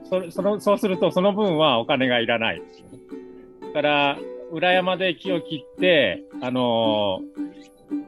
[0.04, 2.98] そそのそうすると、その分はお金がいらないですよね。
[3.60, 4.18] だから、
[4.52, 7.20] 裏山で木を切って、あの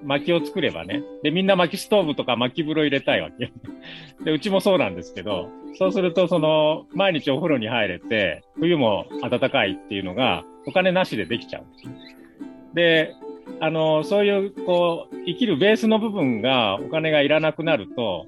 [0.03, 1.03] 薪を作ればね。
[1.23, 3.53] で、みんな薪ストーブとか薪風呂入れたいわけ。
[4.25, 13.15] で、うちもそうなんですけど、そうすると、その、毎日お風呂に入れて、冬も暖かいっていうのが、お金なしでできちゃうんですで、
[13.61, 18.27] あの、そういう、こう、生きるベースの部分が、お金がいらなくなると、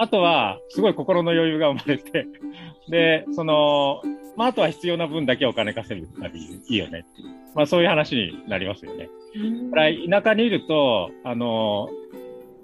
[0.00, 2.26] あとは、すごい心の余裕が生まれて、
[2.88, 4.00] で、その、
[4.36, 7.28] まあ、あとは必要な分だけお金稼ぐなりいいよねっていう。
[7.54, 9.08] まあ、そういう話になりますよね。
[9.70, 11.88] だから田舎にいると、あの、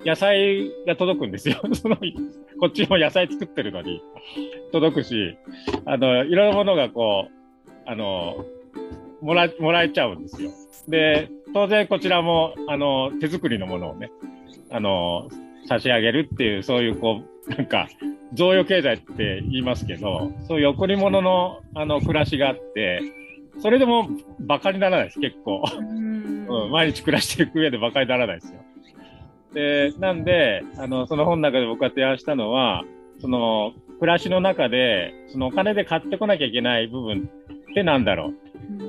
[0.05, 1.57] 野菜が届くんですよ。
[1.75, 1.97] その、
[2.61, 4.01] こっちも野菜作ってるのに
[4.71, 5.37] 届くし、
[5.87, 8.45] あの、いろんなものがこう、あの、
[9.21, 10.51] もら、もらえちゃうんですよ。
[10.89, 14.13] で、当然こちらも、あの、手作りのものをね、
[14.71, 15.29] あの、
[15.67, 17.89] 差し上げるっていう、そういうこう、なんか、
[18.33, 23.01] 贈与経済って言いますけど、そういう贈り物の、あの、暮らしがあって、
[23.61, 24.09] それでも
[24.41, 25.63] 馬鹿にならないです、結構。
[25.79, 25.83] う
[26.69, 28.61] ん、毎日暮らしていく上で馬鹿にならないですよ。
[29.55, 32.85] で、なんで、あの、その本の中で僕が提案したのは、
[33.21, 37.31] その、暮らしの中で、そのお金で買ってこなきゃいけない部分
[37.71, 38.35] ってなんだろう。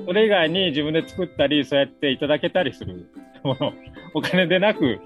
[0.06, 3.08] それ以外に自分で作ったり、そうやっていただけたりする
[3.44, 3.72] もの、
[4.14, 5.00] お金でなく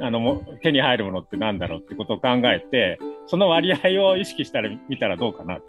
[0.00, 5.60] あの、手に入るものって何だろうってことを考えて、その割合を意識したら、見たらどうかな。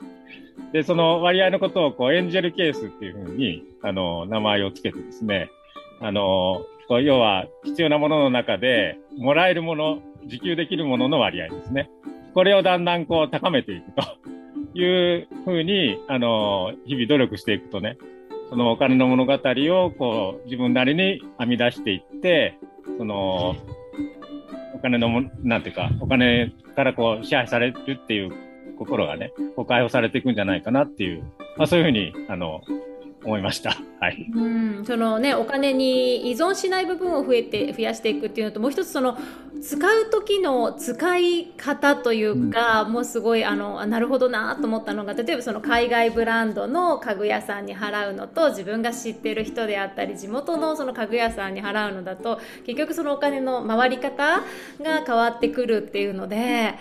[0.73, 5.49] で、その割合のことを、こう、エンジェルケースっていうふうに、あの、名前をつけてですね、
[5.99, 11.89] あの、要は必要なものの中で、もらえるもの、自給できるものの割合ですね。
[12.33, 17.97] これをだんだんこう高めていくというふうに、あの、日々努力していくとね、
[18.49, 22.57] そのお金の物語をこう自分なりに編み出していって、
[22.97, 23.55] その、
[24.73, 28.31] お金のも、なんていうか、お金からこう支配されるっていう
[28.77, 31.23] 心がね、こう解放されていくんじゃないかなっていう、
[31.57, 32.61] まあそういうふうに、あの、
[33.23, 33.77] 思いました。
[33.99, 34.31] はい。
[34.33, 34.41] う
[34.81, 39.17] ん、そのね、お金に依存しない部分を増えて、増やしていくっていうのと、もう一つその、
[39.61, 54.41] 使う時の使い方というか、うん、もうすごい、あの、なるほどなと思ったのが、例えばその海外ブランドの家具屋さんに払うのと、自分が知ってる人であったり、地元のその家具屋さんに払うのだと、結局そのお金の回り方
[54.81, 56.73] が変わってくるっていうので、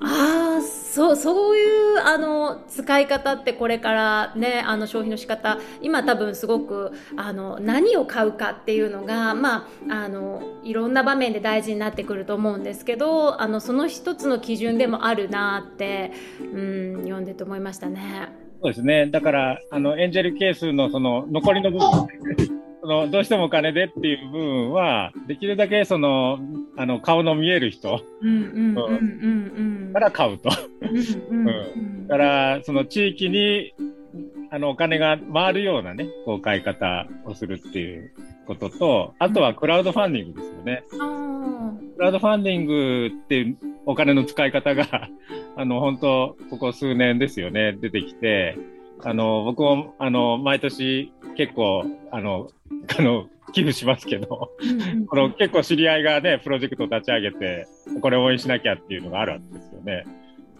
[0.00, 18.28] ああ、そう、そういう、あの、使い方ってこれからね、あの、消費の仕方、今多分すごく、あの、何を買うかっていうのが、まあ、あの、いろんな場面で大事になってくると思うんですけど、あの、その一つの基準でもあるなって、うん、読んでて思いましたね。
[18.62, 19.06] そうですね。
[19.06, 26.38] だから、あの、エンジェルケースのその、残りの部分、そのどうしてもお金でっていう部分は、できるだけその、
[26.76, 28.00] あの、顔の見える人。
[29.92, 30.50] から買うと。
[30.50, 30.56] だ
[32.08, 33.74] から、その地域に、
[34.50, 38.12] あの、お金が回るようなね、こう、買い方をするっていう
[38.46, 40.84] ことと、あとはクラウドファンディングですよね。
[41.96, 43.54] クラウドファンディングって
[43.84, 45.08] お金の使い方が
[45.56, 48.56] あの、本当ここ数年ですよね、出てきて、
[49.04, 52.50] あの、僕も、あの、毎年結構、あの、
[52.98, 54.50] あの、寄付しますけど、
[55.08, 57.66] この結構知り合いがね、プロジェクトを立ち上げて、
[58.00, 60.04] これを応援しなきゃっていうのがあるわけですよね。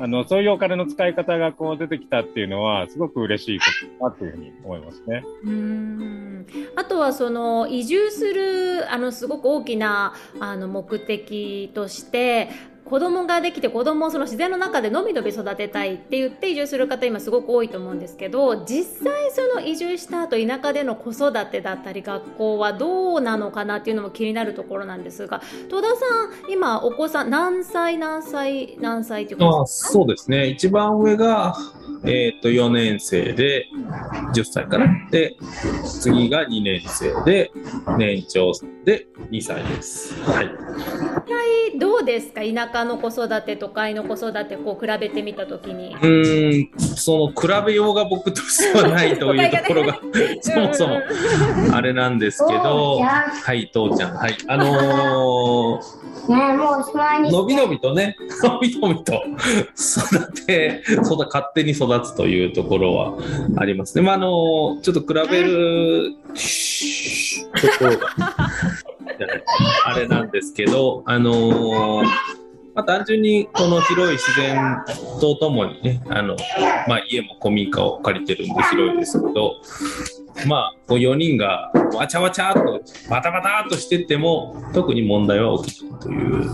[0.01, 3.67] あの、そういうお金の使い方がこう出てきたっていうのは、すごく嬉しいこ
[4.01, 5.25] とだというふうに思いますね。
[5.45, 12.49] うんあとは、その、移住する、あの、すごく大きな、あの、目的として、
[12.89, 25.95] 子供ができて子供をその自然の中でのびのび育てたいって言って移住する方今すごく多いと思うんですけど実際その移住した後田舎での子育てだったり学校はどうなのかなっていうのも気になるところなんですが戸田さ
[26.49, 29.67] ん今お子さん何歳何歳何歳っていうか？
[29.67, 31.55] そうですね一番上が
[32.05, 33.67] えっ、ー、と、4年生で、
[34.33, 34.87] 10歳かな。
[35.11, 35.37] で、
[35.85, 37.51] 次が2年生で、
[37.99, 38.53] 年長
[38.85, 40.15] で2歳です。
[40.23, 40.49] はい。
[41.79, 42.43] どうですか？
[42.43, 45.95] 田舎の子育てと都会の子育て、こう比べてみたときに。
[45.95, 50.01] うん、その比べようが僕としてはないというところが、
[50.41, 51.01] そもそも
[51.73, 54.17] あれなんですけど、はい、父ちゃん。
[54.17, 54.37] はい。
[54.47, 59.15] あのーのびのびとね、 のびのびと
[59.75, 63.15] 育て、そうだ、勝手に育つというところは
[63.57, 64.03] ありますね。
[64.03, 66.13] まあ、あの、ちょっと比べる、
[67.79, 68.15] ところが、
[69.87, 72.03] あれなんですけど、あの
[72.79, 74.57] まあ、単純にこの広い自然
[75.21, 76.37] とともにね、あの、
[76.87, 79.61] まあ、家も古民家を借りてるんで広いですけど、
[80.47, 86.51] まあ、こう4人がわちゃわちゃっとバタバタっとしてても特に問題は起きないという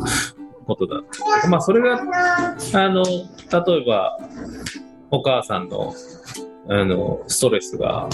[0.65, 1.03] ことだ
[1.51, 4.19] まあそれがあの例えば
[5.11, 5.95] お母さんの
[6.71, 8.09] あのストレスが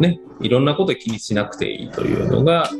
[0.00, 2.70] ね、いろんなこと気にしなくていいというのが、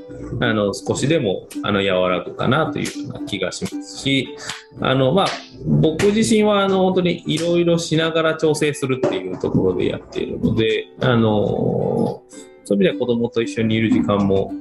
[0.40, 4.36] あの、少しでも、あの、和らぐかなというような気がしますし、
[4.80, 5.26] あの、まあ、
[5.64, 12.22] 僕自身は、あの、本当にいろいろしながら調整するっていうところでやっているので、あの、
[12.64, 14.52] そういう意味では子供と一緒にいる時間も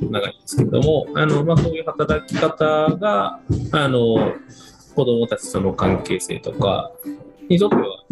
[0.00, 3.40] 長いんですけども、あの、まあ、そういう働き方が、
[3.72, 4.32] あの、
[4.94, 6.90] 子供たちとの関係性とか
[7.48, 8.04] にとっては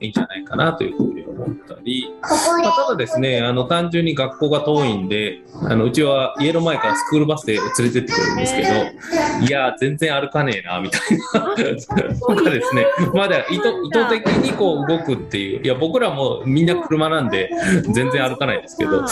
[0.00, 2.28] いいんじゃないかなというふうに思ったり、ま
[2.68, 11.00] あ、ただですね、あの単純に学校が遠いんで、あのうちは家の前からスクールバスで連れてってくれるんですけど、いや、全然歩かねえな、みたい
[11.34, 11.40] な。
[11.40, 17.50] とかですね、まだ意図意図的にこう動くっていう、いや、僕らもみんな車なんで
[17.92, 19.04] 全然歩かないですけど、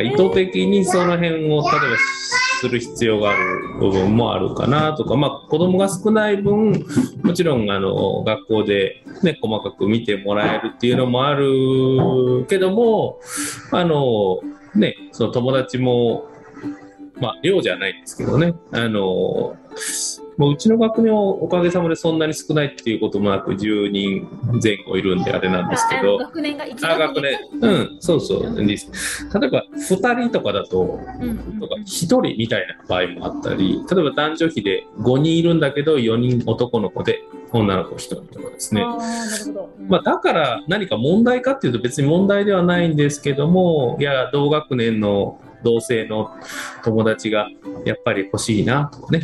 [0.00, 1.96] 意図的にその辺を例えば
[2.60, 6.84] する必要がある部分もあるかなとか、まあ、子供が少ない分、
[7.22, 13.18] もちろんあの学校で、ね、細かく見てもらえるっていうのもあるけども、
[13.72, 14.40] あの、
[14.74, 16.28] ね、その友達も、
[17.18, 19.56] まあ、量じゃないんですけどね、あの、
[20.40, 24.26] もううちの学年はおかげさまでそんなに少ないっていうこともなく10人
[24.62, 26.16] 前後いるんであれなんですけど。
[26.16, 27.38] 学年が1あ学年。
[27.60, 28.56] うんそうそう。
[28.56, 28.76] 例え
[29.50, 30.98] ば2人とかだと,、
[31.60, 37.22] とか1人みたいな場合もあったり例えば男女比で5人いるんだけど4人男の子で
[37.52, 38.82] 女の子1人とかですね。
[38.82, 38.96] あ
[39.88, 46.30] まあ、だから何か問題かっていうと別に問題ではないんですけどもいや同学年の同性の
[46.82, 47.46] 友達が
[47.84, 49.22] やっぱり欲しいなとかね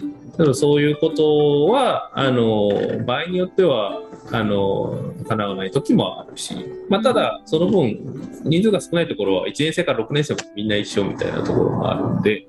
[0.55, 2.71] そういうことはあの
[3.07, 6.55] 場合によってはあの叶わない時もあるし、
[6.89, 12.47] まあ、ただその分人数が少ないところは1年生から6年生もみんな一緒みたいなところもあるんで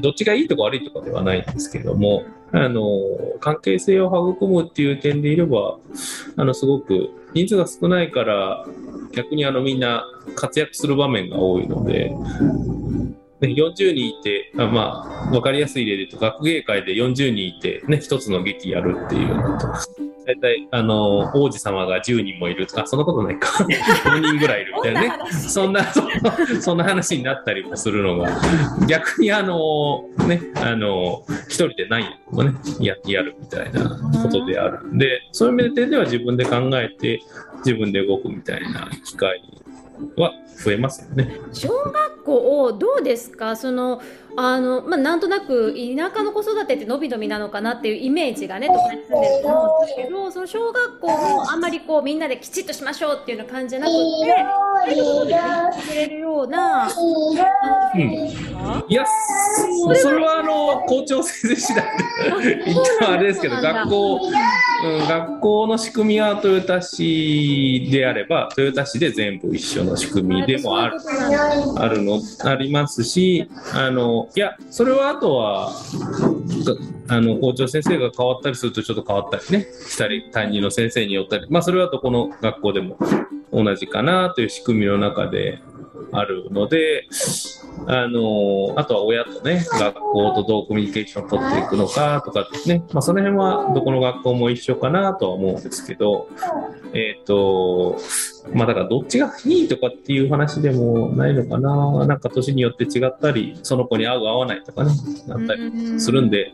[0.00, 2.82] どっちがいいとか悪いとかではないんですけどもあの
[3.40, 5.78] 関係性を育むっていう点でいれば
[6.36, 8.64] あのすごく人数が少ないから
[9.12, 10.04] 逆にあのみんな
[10.34, 12.12] 活躍する場面が多いので、
[13.46, 19.68] ね、40人いて、あまあ、分かりやすい例で言うと、学芸会で40人いて、ね、一つの劇やるっていうのと、
[20.26, 23.48] 大体、あの、王子様が10人もいるとか、そんなことないか。
[23.64, 25.30] 5人ぐらいいるみたいなね。
[25.30, 25.84] そんな、
[26.60, 28.30] そんな話になったりもするのが、
[28.88, 33.82] 逆にあの、ね、あの、一人で何もね、ややるみたいな
[34.22, 37.20] ことであるんで、そういう点では自分で考えて、
[37.58, 39.42] 自分で動くみたいな機会
[40.16, 41.40] は増えますよね。
[41.52, 43.56] 小学校どうですか？
[43.56, 44.00] その
[44.36, 53.98] あの、まあ、なんとなく田舎の子育てってのびのびなのかなっていうイメージがね都会に住んでると思うんですけどその小学校もあんまりこうみんなできちっとしましょうっていうような感じじゃなくて
[55.92, 58.02] くれるような、うん、
[58.88, 59.06] いや
[60.02, 61.84] それはあの校長先生次第
[62.42, 64.20] で言ったらあれですけど学校、
[64.84, 70.98] うん、学校の仕組みは豊田市であれば豊田市で全部一緒の仕組みでもある
[71.76, 75.72] あるのありますしあのいや、それはあとは、
[77.08, 82.98] あの校長先生が変わったりするとちょっと変わったりね、したり、担任の先生によったり、まあ、それはとこの学校でも
[83.52, 85.60] 同じかなという仕組みの中で
[86.12, 87.06] あるので、
[87.86, 96.28] あのあとは親とね、学校とどうコミュニケーションを取っていくのかとかですね、まあ、その辺はどこの学校も一緒かなとは思うんですけど、
[96.92, 97.98] えっ、ー、と、
[98.52, 102.06] まあだからどっちがいいとかっていう話でもないのかな。
[102.06, 104.92] なんか年によって違ったり、その子に合う合わないとかね、
[105.26, 106.52] なったりするんで、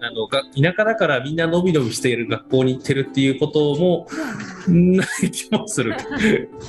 [0.00, 4.08] あのが田舎だからみんなのびのびしている学校に行ってるっていうことも
[4.68, 5.96] ない気もする。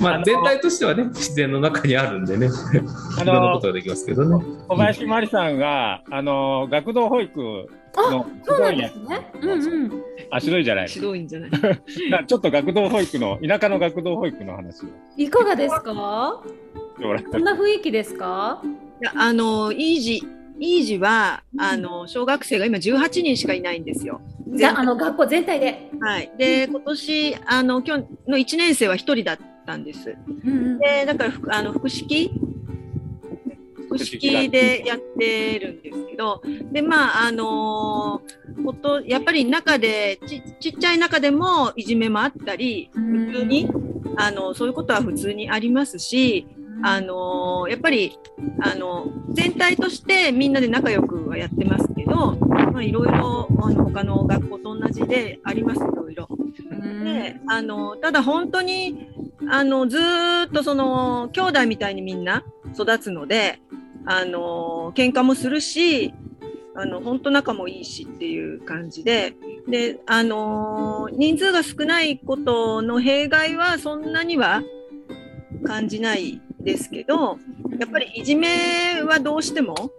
[0.00, 4.44] まあ全体としてはね、自然の中にあるんでね、いろんなことができますけどね。
[4.68, 7.38] 小林真理さんが、あの、学童保育
[7.96, 9.30] のそうなんですね。
[9.40, 9.54] うんう
[9.88, 10.02] ん。
[10.30, 10.88] あ、白いじゃない。
[10.88, 11.50] 白いんじゃない。
[12.26, 14.82] ちょっと学童保育の、田舎の学童保育の話
[15.16, 16.42] いかがですか？
[17.30, 18.62] こんな雰囲気ですか？
[19.00, 20.22] いや、あの、イージ、
[20.60, 24.20] イージは、あの、小学生が今18人しかいないんですよ。
[24.48, 25.90] じゃあの学校全体で。
[26.00, 26.30] はい。
[26.36, 29.38] で、今年、あの、今日の1年生は1人だ
[29.68, 30.16] ったんです。
[30.44, 32.30] うんうん、で、だから、あの、複式？
[33.76, 36.42] 複式でやってるんですけど、
[36.72, 43.70] で、まあ、あのー、こと、やっぱり中でち、ちっちゃい中でもいじめもあったり、普通に、
[44.16, 46.46] あの、そういうことは普通にありますし、
[46.82, 48.18] あのー、やっぱり、
[48.60, 56.28] あの、全体としてみんなで仲良くはやってますけど、まあ、いろいろ、あの、他の学校と同じであります、いろいろ。
[57.04, 59.08] で、あの、ただ本当に、
[59.50, 62.44] あの、ずっとその、兄弟みたいにみんな
[62.74, 63.60] 育つので、
[64.04, 66.14] あの、喧嘩もするし、
[66.74, 69.34] あの、本当仲もいいしっていう感じで、
[69.68, 74.62] で、あの、人数が少ないことの弊害はそんなには
[75.64, 77.38] 感じないですけど、
[77.78, 79.90] やっぱりいじめはどうしても、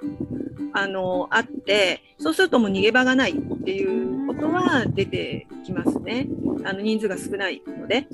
[0.73, 6.27] あの、あって、そうするともう逃げ場がないっていうことは出てきますね。
[6.63, 8.07] あの、人数が少ないので。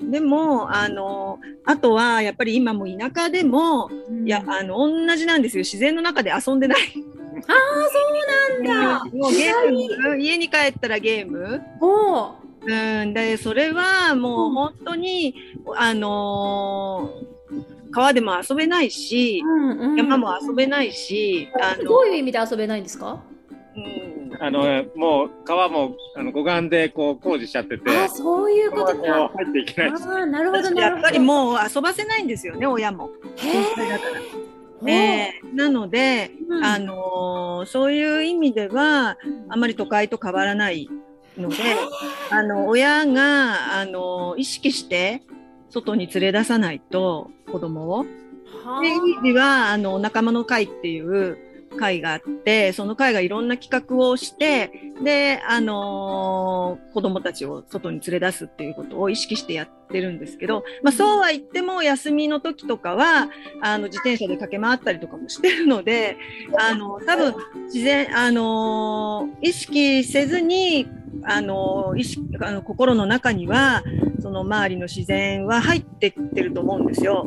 [0.00, 5.60] でも、あの、あとは、やっぱり今も田舎でも、うん、いや、あの、同じなんですよ。
[5.60, 6.78] 自然の中で遊んでない。
[6.78, 9.16] ああ、そうなんだ。
[9.16, 11.62] もうゲーム、家に帰ったらゲーム。
[11.80, 12.34] お
[12.68, 15.34] うん、で、それはもう本当に、
[15.66, 21.84] うん、あのー、川でも遊べないし、うんうん、山も遊べないし、あの。
[21.84, 23.22] どういう意味で遊べないんですか？
[24.40, 29.30] あのもう川もあの護岸でこう工事しちゃってて、あそういうことか。
[29.34, 29.92] 入っていけない。
[29.92, 33.10] あなるほどやっぱりもう遊ばせないんですよね親も。
[33.36, 33.48] へ
[34.86, 34.88] え。
[34.88, 39.16] えー、なので、うん、あのー、そういう意味では
[39.48, 40.88] あまり都会と変わらない
[41.38, 41.56] ので、
[42.30, 45.22] あの親があの意識して
[45.70, 48.04] 外に連れ出さないと子供を。
[48.82, 51.38] で意味はあの仲間の会っていう
[51.76, 54.70] 会があってその会がいろんな企画をして
[55.02, 63.28] で、あのー、子どもたちを外に連れ出すっていうことを意識してやってるんですけど、まあ、そうは言っても休みの時とかは
[63.60, 66.16] あの自転車で駆け回ったりとかもしてるので
[66.58, 67.34] あの多分
[67.66, 70.88] 自然、あのー、意識せずに
[71.24, 73.82] あの意識あの心の中には
[74.20, 77.26] その周りの自然は入ってってると思うんですよ。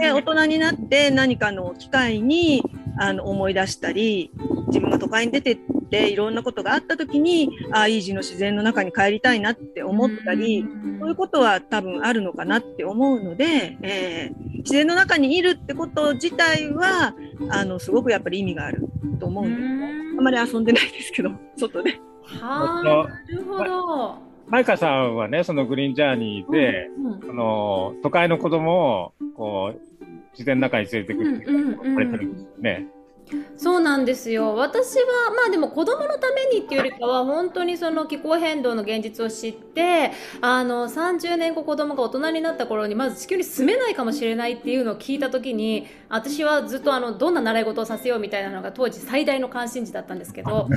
[0.00, 2.62] で大人になって何かの機会に
[2.98, 4.30] あの思い出したり
[4.68, 5.58] 自分が都会に出てっ
[5.90, 10.64] ていろんなことがあった時にああいい字の自然の中に帰りたいなって思ったり
[10.98, 17.14] そういうことは多分あるのかなって思うので、えー、自然の中にいるってこと自体は
[17.50, 18.88] あのすごくやっぱり意味がある
[19.18, 19.90] と思うんですね。
[20.18, 22.00] あんまり遊んでないですけど外で。
[22.22, 24.30] はあ、なるほど。
[24.48, 29.80] マイカさんはね、そのグリーンジャーニーで、うんうん、その都会の子供をこう
[30.32, 32.86] 自然の中に連れてくるって言われてるんですよね。
[33.56, 34.54] そうなんですよ。
[34.56, 35.04] 私は
[35.36, 50.68] まあでも子供のためにっていうよりかは本当にその気候変動の現実を知ってあの30年後子供が大人になった頃にまず地球に住めないかもしれないっていうのを聞いた時に私はずっとあのどんな習い事をさせようみたいなのが当時最大の関心事だったんですけど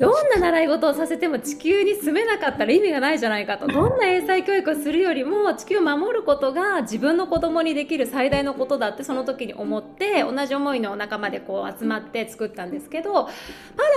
[0.00, 0.24] ど。
[0.24, 13.30] んな習い事をさせても地球に住めなかったら意味がないじゃないかとどんな英才教育をするよりも地球を守ることが自分の子供にできる最大のことだってその時に思って同じ思いの仲間でこう集まって作ったんですけどパ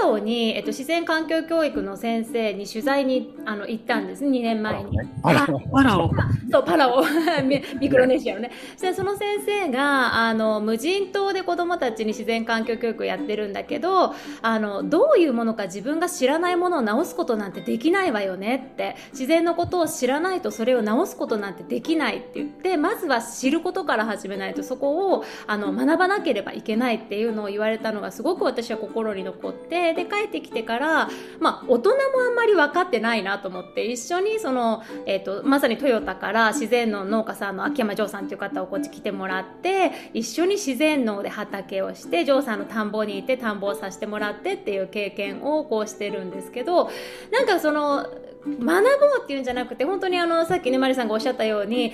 [0.01, 4.25] ラオに、えっと、自然環境教育の先生に取材にあの行ったんです。
[4.25, 4.97] 2年前に。
[5.21, 6.11] パラオパラオ。
[6.51, 7.03] そうパラオ。
[7.79, 8.51] ミクロネシアのね。
[8.75, 31.09] そその先生があの無人島で子どもたちに自然環境教育やってるんだけどあのどういうものか自分が知らないものを直すことなんてできないわよねって自然のことを知らないとそれを直すことなんてできないって言ってまずは知ることから始めないとそこをあの学ばなければいけないっていうのを言われたのがすごく私は心に残ってで帰ってきてから、
[31.39, 31.95] まあ、大人も
[32.27, 46.89] あんまり分かってないなと思って一緒にその、えーと、まさにトヨタから自然の農家さんの秋山城さんという方をこっち来てもらって一緒に自然農で畑をして城さんの田んぼにいて田んぼをさせてもらってっていう経験をこうしてるんですけど
[47.31, 48.07] なんかその
[48.47, 51.93] 学ぼうっていうんじゃなくて本当にあのさっきねマリさんがおっしゃったように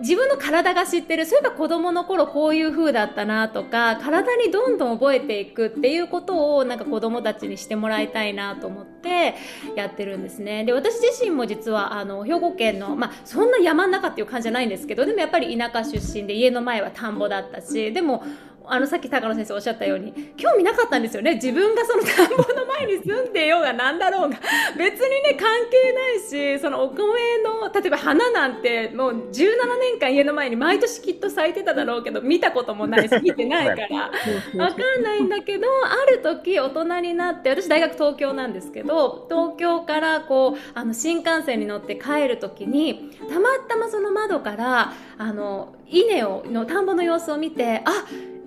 [0.00, 9.34] 自分の体が知ってるそういえば子供の頃こういう風だったなとか体にどんどん覚えていくっていうことをなんか子供たちにしてもらいたいなと思って
[9.74, 10.64] やってるんですね。
[10.64, 18.22] で私自身も実はあの兵庫県のまあそんな山の中っていう感じじゃないんですけどでもやっぱり田舎出身で家の前は田んぼだったしでも
[18.68, 21.34] あのさっき高野先生おっしゃったように興味なかったんですよね。
[21.34, 24.36] 自分がその田んぼの前に住んでようが何だろうが。
[24.76, 26.98] 別にね関係ないしそのお米
[27.42, 34.10] の例えば花なんてもう17年間家の前に毎年きっと咲いてただろうけど見たこともないし 見てないから。
[34.52, 47.90] 分かんないんだけどある時大人になって私大学東京なんですけど東京からこうあの新幹線に乗って帰る時にたまたまその窓からあの稲をの田んぼの様子を見てあ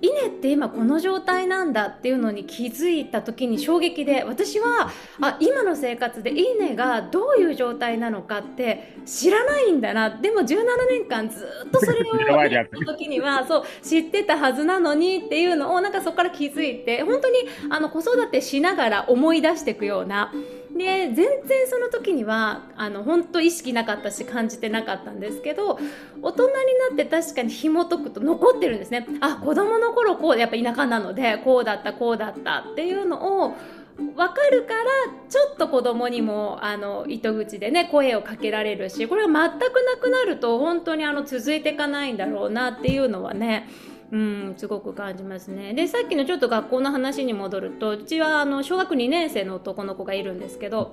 [0.02, 4.90] 稲って今この状態なんだっていうのに気づいた時に衝撃で私は
[5.20, 10.46] あ今の生活で稲がどういう状態なのかって知らないんだなでも17
[10.88, 17.38] 年間ずっとそれをやった時には そう知ってたはずなのにっていうのをなんかそこから気づいて本当に
[17.68, 20.32] あの子育てしながら思い出していくような。
[20.80, 25.78] で全然その時にはあの本当意識なかったし感じてなかったんですけど
[26.22, 26.52] 大人に
[26.88, 29.06] なって確かに紐解くと残ってるんですね。
[29.20, 33.54] あ子供の頃こうやっぱ田舎なのでこうだったこうだったっていうのを
[33.98, 34.84] 分かるから
[35.28, 43.68] ちょっと子供にもあの糸口でね声をかけられるしこれが全くなくなると本当にあの続いていかないんだろうなっていうのはね
[44.12, 45.72] うん、すごく感じますね。
[45.74, 50.92] で、さっきのちょっと学校の話に戻ると、うちはあの小学2年生の男の子がいるんですけど、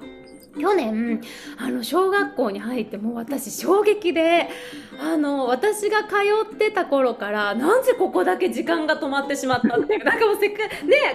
[0.59, 1.21] 去年
[1.57, 4.49] あの小学校に入ってもう私衝撃で
[4.99, 6.15] あの私が通
[6.53, 10.69] ってた頃からなぜここだけ時間が止まってしまったっていうなんかもうせっかね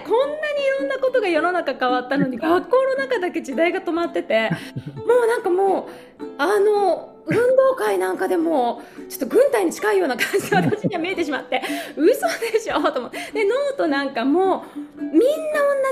[0.05, 4.49] こんなにいろんなことが世の中変わったのに学校の中だけ時代が止まってて
[4.95, 5.89] もうなんかも
[6.19, 11.61] うあの運動会なんかでもちょっと軍隊に近いような感じで私には見えてしまって
[11.95, 13.17] 嘘でしょと思って。
[13.33, 14.65] でノートなんかも
[14.97, 15.19] みんな同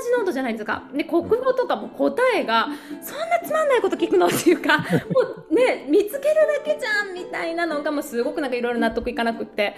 [0.03, 0.83] じノートじゃないですか。
[0.93, 2.67] で国語とかも答えが
[3.01, 4.79] そんなつまんないこと聞くのっていうか
[5.13, 9.75] もうね見つけるだけじゃんみたいなのがもうすごくなんかいろいろ納得いかなくって。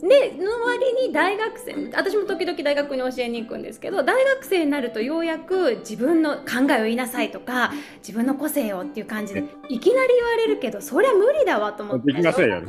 [0.00, 12.12] での割に大学生私も時々大学に教えに行くんですけど大学生になるとようやく自分の考えを言いなさいとか自分の個性をっていう感じでいきなり言われるけどそりゃ無理だわと思って。
[12.12, 12.66] できませんよね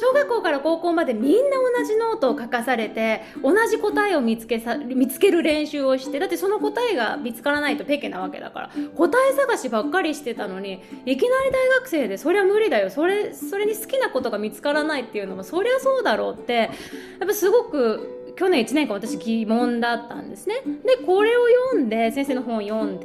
[0.00, 10.74] 小学校から高校までみんな同じノートを書かされて同じ答えを見つけさ見つける練習をしてだってその答えが見つからないとペケなわけだから答え探しばっかりしてたのに
[11.04, 16.66] いきなり大学生でそりゃ無理だよそれそれに好きなことが見つからないっていうのもそりゃそうだろうってや
[17.24, 20.62] っぱすごく去年1年間私疑問だったんですね。
[20.86, 21.40] でこれを
[21.72, 23.00] 読んで先生の本を読ん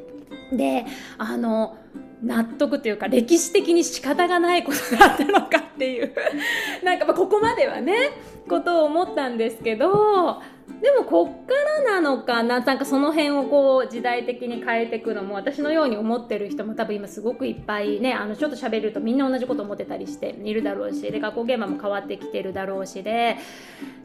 [0.55, 0.85] で
[1.17, 1.77] あの
[2.23, 6.13] 納得というか歴史的に仕方がないことだったのかっていう。
[6.83, 7.93] なんかまここまではね
[8.47, 10.41] ことを思ったんですけど
[10.81, 11.53] でもこっか
[11.85, 12.61] らなのかな？
[12.61, 23.37] なんかその辺をこう時代的に変えていくのも私のように思ってる人も多分今すごくいっぱいねあのちょっと喋るとみんな同じこと思ってたりしているだろうしで学校現場も変わってきてるだろうしで。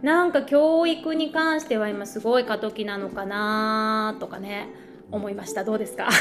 [0.02, 4.68] なんか教育に関しては今すごい過渡期なのかなとかね。
[5.10, 6.08] 思いましたどうですか？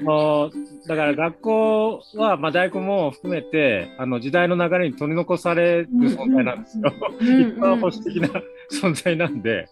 [0.00, 0.50] あの
[0.86, 6.92] だから学校は、まあ、大学も含めてあの時代の流れに取り残される存在なんですよ。
[7.20, 8.28] 一番保守的な
[8.70, 9.68] 存在なんで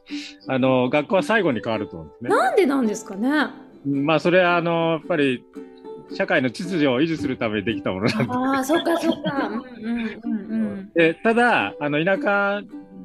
[0.48, 2.30] あの学校は最後に変わると思うんですね。
[2.30, 3.30] なんでなんですかね？
[3.86, 5.44] まあそれはあのやっぱり
[6.12, 8.32] 社会の秩序を維持するためにできたものなんで。
[8.32, 9.48] ああ、そっかそっか。
[9.48, 9.94] うん
[10.24, 12.60] うんうん、でただあの田舎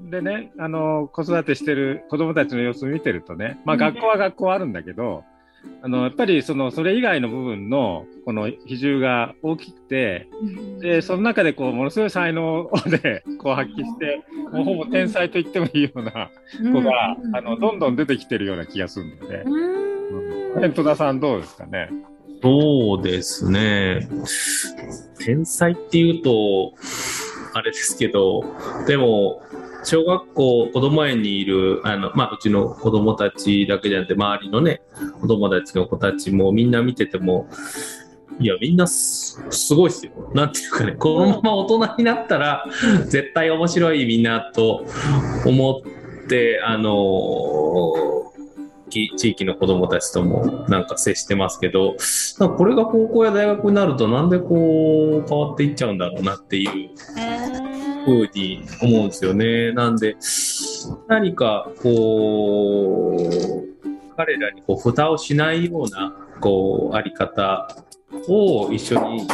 [0.09, 5.23] でね、あの、子育てしてる子供たちの様子を見てるとね、まあ学校は学校あるんだけど、
[5.81, 10.29] あの、やっぱりその、それ以外の部分の、この比重が大きくて、
[10.79, 12.69] で、その中でこう、ものすごい才能
[13.01, 16.29] で、こう発揮して、もうほぼ天才と言ってもいいような
[16.71, 19.43] 子が、あの、どんどん出てきてるような気がするんでね。
[19.45, 20.73] うん。
[20.73, 21.89] 戸田さんどうですかね？
[22.41, 24.07] そうですね。
[25.19, 26.73] 天才っていうと、
[27.53, 28.43] あれですけど、
[28.87, 29.41] でも、
[29.87, 34.81] 小学校、子供園にいる、あの、まあ、うちの子供たちだけじゃなくて、周りのね、
[35.21, 37.47] 子供たちの子たちもみんな見てても、
[38.37, 39.39] いや、みんなす
[39.73, 40.11] ごいっすよ。
[40.33, 42.65] なんていうかね、このまま大人になったら、
[43.05, 44.83] 絶対面白いみんなと
[45.45, 45.81] 思
[46.25, 47.93] って、あの
[48.89, 51.95] 地域の子供たちともなんか接してますけど、
[52.57, 57.96] これが高校や大学になるとなんでこう変わっていっちゃうんだろうなっていう。
[58.07, 59.73] ふうに思うんですよね。
[59.73, 60.15] なんで、
[61.09, 67.67] 何かこう、彼らにこう蓋をしないようなこうあり方
[68.29, 69.27] を一緒に、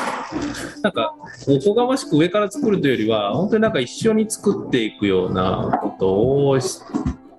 [0.82, 1.15] なんか、
[1.47, 6.59] おこがましく上から作るというよりは、本当になんか一緒に作っていくようなことを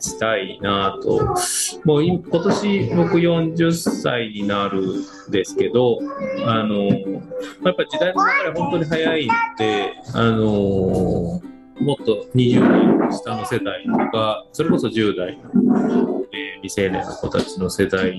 [0.04, 1.34] したいなと。
[1.84, 4.82] もう今年僕40歳になる
[5.28, 5.98] んですけど、
[6.46, 6.92] あの、や
[7.72, 9.28] っぱ時代の流れ本当に早いん
[9.58, 11.40] で、あの、
[11.80, 15.38] もっと20代下の世代とか、それこそ10代、
[16.64, 18.16] 未成年の子たちの世代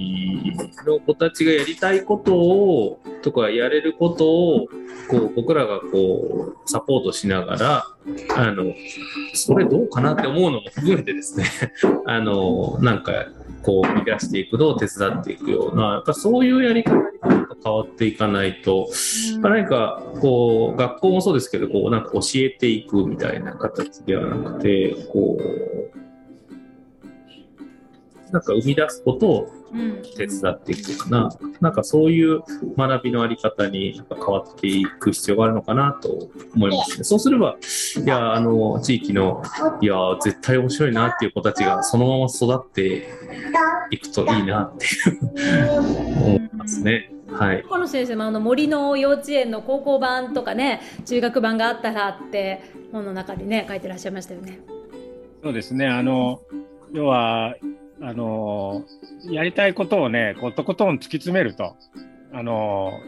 [0.85, 4.67] の子たちがやりたいことを、とかやれることを、
[5.09, 7.87] こう、僕らがこう、サポートしながら、
[8.35, 8.65] あの、
[9.33, 11.45] それどうかなって思うのも含めてですね、
[12.05, 13.25] あの、なんか、
[13.63, 17.01] こう、生み出していくのを手伝っていくような、やっぱそういうやり方に
[17.63, 18.89] 変わっていかないと、
[19.33, 26.04] うん、何か、こう、学校もそうですけど、こう、なんか教えていくみたいな形ではなくて、こう、
[28.35, 29.51] なんか生み出すことを
[30.17, 32.41] 手伝っていくかな、うん、なんかそういう
[32.77, 37.05] 学びのあり方に変わっていく必要があるのかなと思いますね。
[37.05, 37.55] そうすれば、
[38.03, 39.41] いや、あの、地域の、
[39.79, 43.07] いや、絶対面白いなっていう子たちがそのまま育って
[43.89, 47.13] いくといいなっていう思いますね。
[47.31, 52.61] はい、この先生もあの森の幼稚園の高校版とかね中学版があったらって
[52.93, 54.59] 本の中にね書いてらっしゃいましたよね。
[55.43, 56.39] そうですねあの
[56.93, 57.55] 要は
[58.01, 58.83] あの
[59.29, 61.75] やりたいことをね、こうとことん突き詰めると、
[62.33, 62.99] あの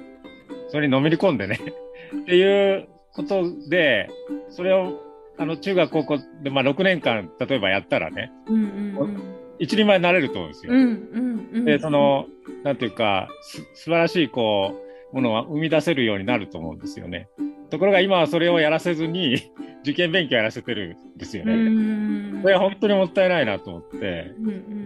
[0.69, 1.59] それにのめり込んでね
[2.23, 4.09] っていうことで、
[4.49, 5.01] それを
[5.37, 10.73] あの中学高校で、まあ、6年間例えばやったらね、うんうんうん、一人前になれると思うんですよ。
[10.73, 12.25] うんうんうん、でその
[12.63, 14.86] なんていうかす素晴らしいこう
[15.17, 17.27] ものは生み出せるようになると思うんですよね。
[17.71, 19.37] ところが今はそれをやらせずに
[19.81, 22.41] 受験勉強やらせてるんですよね。
[22.43, 24.31] これは本当にもったいないなと思って。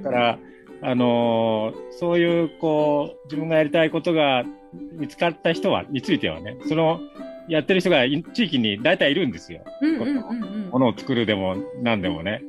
[0.01, 0.39] だから、
[0.83, 4.45] あのー、そういうこう自分がやりたいことが
[4.93, 7.01] 見つかった人はについてはね、その
[7.49, 9.65] やってる人が地域に大体いるんですよ。
[10.71, 12.41] ものを作るでも何でもね。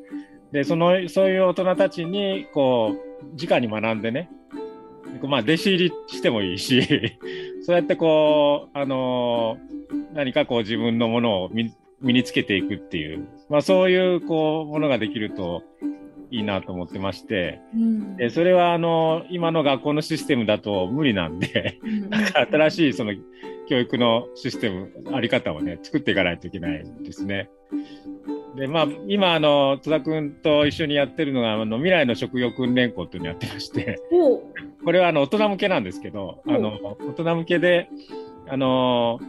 [0.53, 4.29] で、その、そういう大人たちに、こう、直に学んでね、
[5.23, 7.19] まあ、弟子入りしてもいいし、
[7.63, 15.63] そうやってこう、あのー、何かこう自分のものを身につけていくっていう、まあそういうこう、ものができると
[16.31, 23.13] いいなと思ってまして、うん、でそれはあの、今の学校のシステムだと無理なんで、なんか新しいその
[23.69, 27.49] 教育のシステム、あり方をね、作っていかないといけないですね。
[28.57, 33.99] で、まあ、今、あの、戸田君と一緒にやってるのが、あの、未来の職業訓練校っていうのをやってまして、
[34.85, 37.89] これは、あの、大人向けなんですけど、あの、大人向けで、
[38.49, 39.21] あの、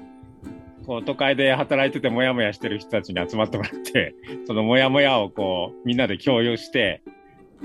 [0.86, 4.16] こう、都会で働いててもやもやしてる人たちに集まってもらって、
[4.46, 7.02] そのもやもやをこう、みんなで共有して、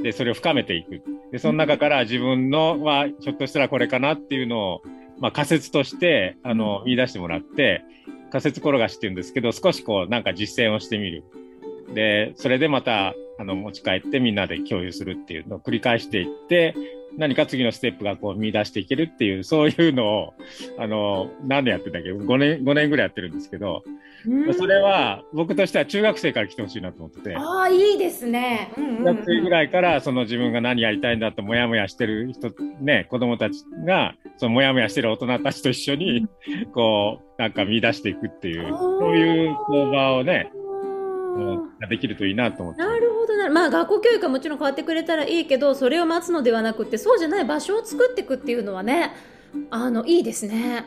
[0.03, 1.03] で、それを深めていく。
[1.33, 4.83] で、その中から自分のは、ひょっとしたらこれかなっていうのを、
[5.19, 7.83] まあ、仮説として、あの、見出してもらって、
[8.31, 11.25] 仮説転がしって言うんですけど、少しこう、なんか実践をしてみる。
[11.95, 16.75] で、それでまた、あの、持ち帰ってみんなで共有するっていうのを繰り返していって、
[17.17, 20.35] 何か次のステップがこう見出していけるっていう、そういうのを、
[20.79, 23.83] あの、何年やってたっけ ?5 年、5年ぐらいやってるんですけど、
[24.57, 27.37] それは僕としては中学生から来てほしいなと思ってて。
[27.37, 28.73] ああ、いいですね。
[28.77, 36.27] 中学生ぐらいからその自分が何やりたいんだともやもやしてる人、ね、子供たちが、そのもやもやしてる大人たちと一緒に、
[36.75, 40.58] こう、なんか見出していくっていう、そういう工場をね、が
[41.89, 42.81] できるといいなと思って。
[42.83, 43.49] なるほどな。
[43.49, 49.13] まあ学校教育はもちろん変わってくれたらいいけど、それを待つのではなくて、そうじゃない場所を作っていくっていうのはね、
[49.71, 50.85] あの、いいですね。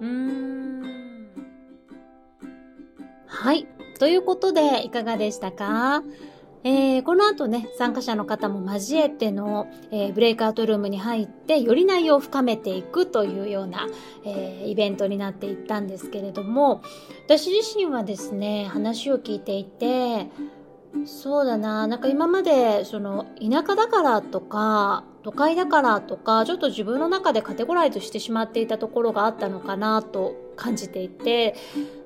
[0.00, 0.82] うん。
[3.26, 3.66] はい。
[3.98, 6.02] ということで、いかがでしたか？
[6.66, 13.86] えー、この後ね、参加者の方も交えての、えー、ブレイクアウトルームに入って、より内容を深めていくというような、
[14.24, 16.80] えー、イベントになっていったんですけれども、
[17.26, 20.28] 私自身はですね、話を聞いていて、
[21.06, 31.56] そうだな、なんか今まで、その、田舎だからとか、都会だからとか、ちょっと自分の中でカテゴライズしてしまっていたところがあったのかなと感じていて、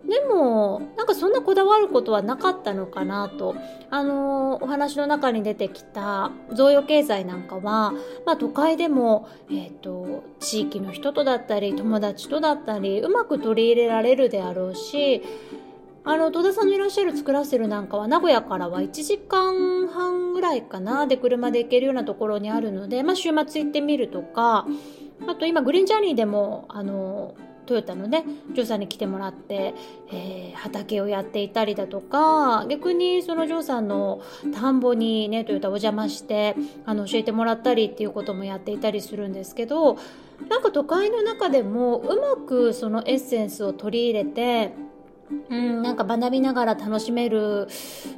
[0.09, 3.57] でも、なんかそんなこだわることはなかったのかなと。
[3.91, 7.93] あの、お話の中に出てきた贈与経済なんかは、
[8.24, 15.22] まあ都会でも、えっ、ー、と、地域の人とだったり、友達とだったり、うまく取り入れられるであろうし、
[16.09, 24.67] あの、戸田さんのいらっしゃる作らせるなんかは、名古屋からは1時間半ぐらいかな、で車で行けるようなところにあるので、まあ週末行ってみるとか、
[25.29, 27.35] あと今グリーンジャーニーでも、あの、
[27.67, 29.75] トヨタのね、ジョーさんに来てもらって、
[30.11, 34.23] えー、畑をやっていたりだとか、逆にそのジョーさんの
[34.55, 36.57] 田んぼにね、トヨタお邪魔して、
[36.87, 39.99] あの、教えてもらったりっていうこともやっていたりするんですけど、
[40.49, 44.73] なんか都会の中でもうまくそのエッセンスを取り入れて、
[45.51, 47.68] うん、なんか学びながら楽しめる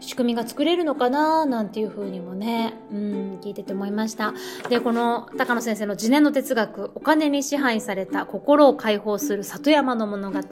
[0.00, 4.32] 仕組みが作れるのかななんていうふうにもね、うん、聞いてて思いました。
[4.68, 10.42] で、この高野先生の自念の哲学、お金に支配された心を解放する里山の物語、め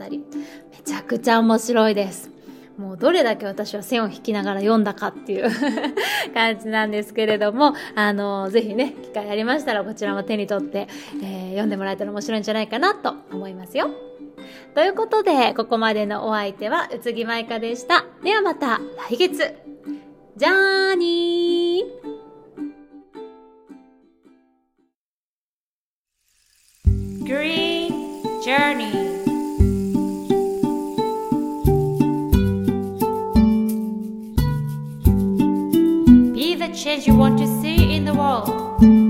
[0.85, 2.31] ちゃくちゃ面白いです。
[2.79, 5.51] もうどれだけ私は線を引きながら読んだかっていう
[6.33, 10.87] 感じなんですけれども、あの、ぜひね、機会ありましたらこちらも手に取って、
[11.21, 14.08] えー、読んでもらえたら面白いんじゃないかなと思いますよ。
[14.79, 18.05] ということで、ここまでのお相手は、宇津木舞香でした。
[18.23, 18.79] ではまた、
[19.11, 19.57] 来月。
[20.37, 27.27] ジャーニー。
[27.27, 29.19] グリーン、ジャーニー。
[36.75, 39.08] change you want to see in the world.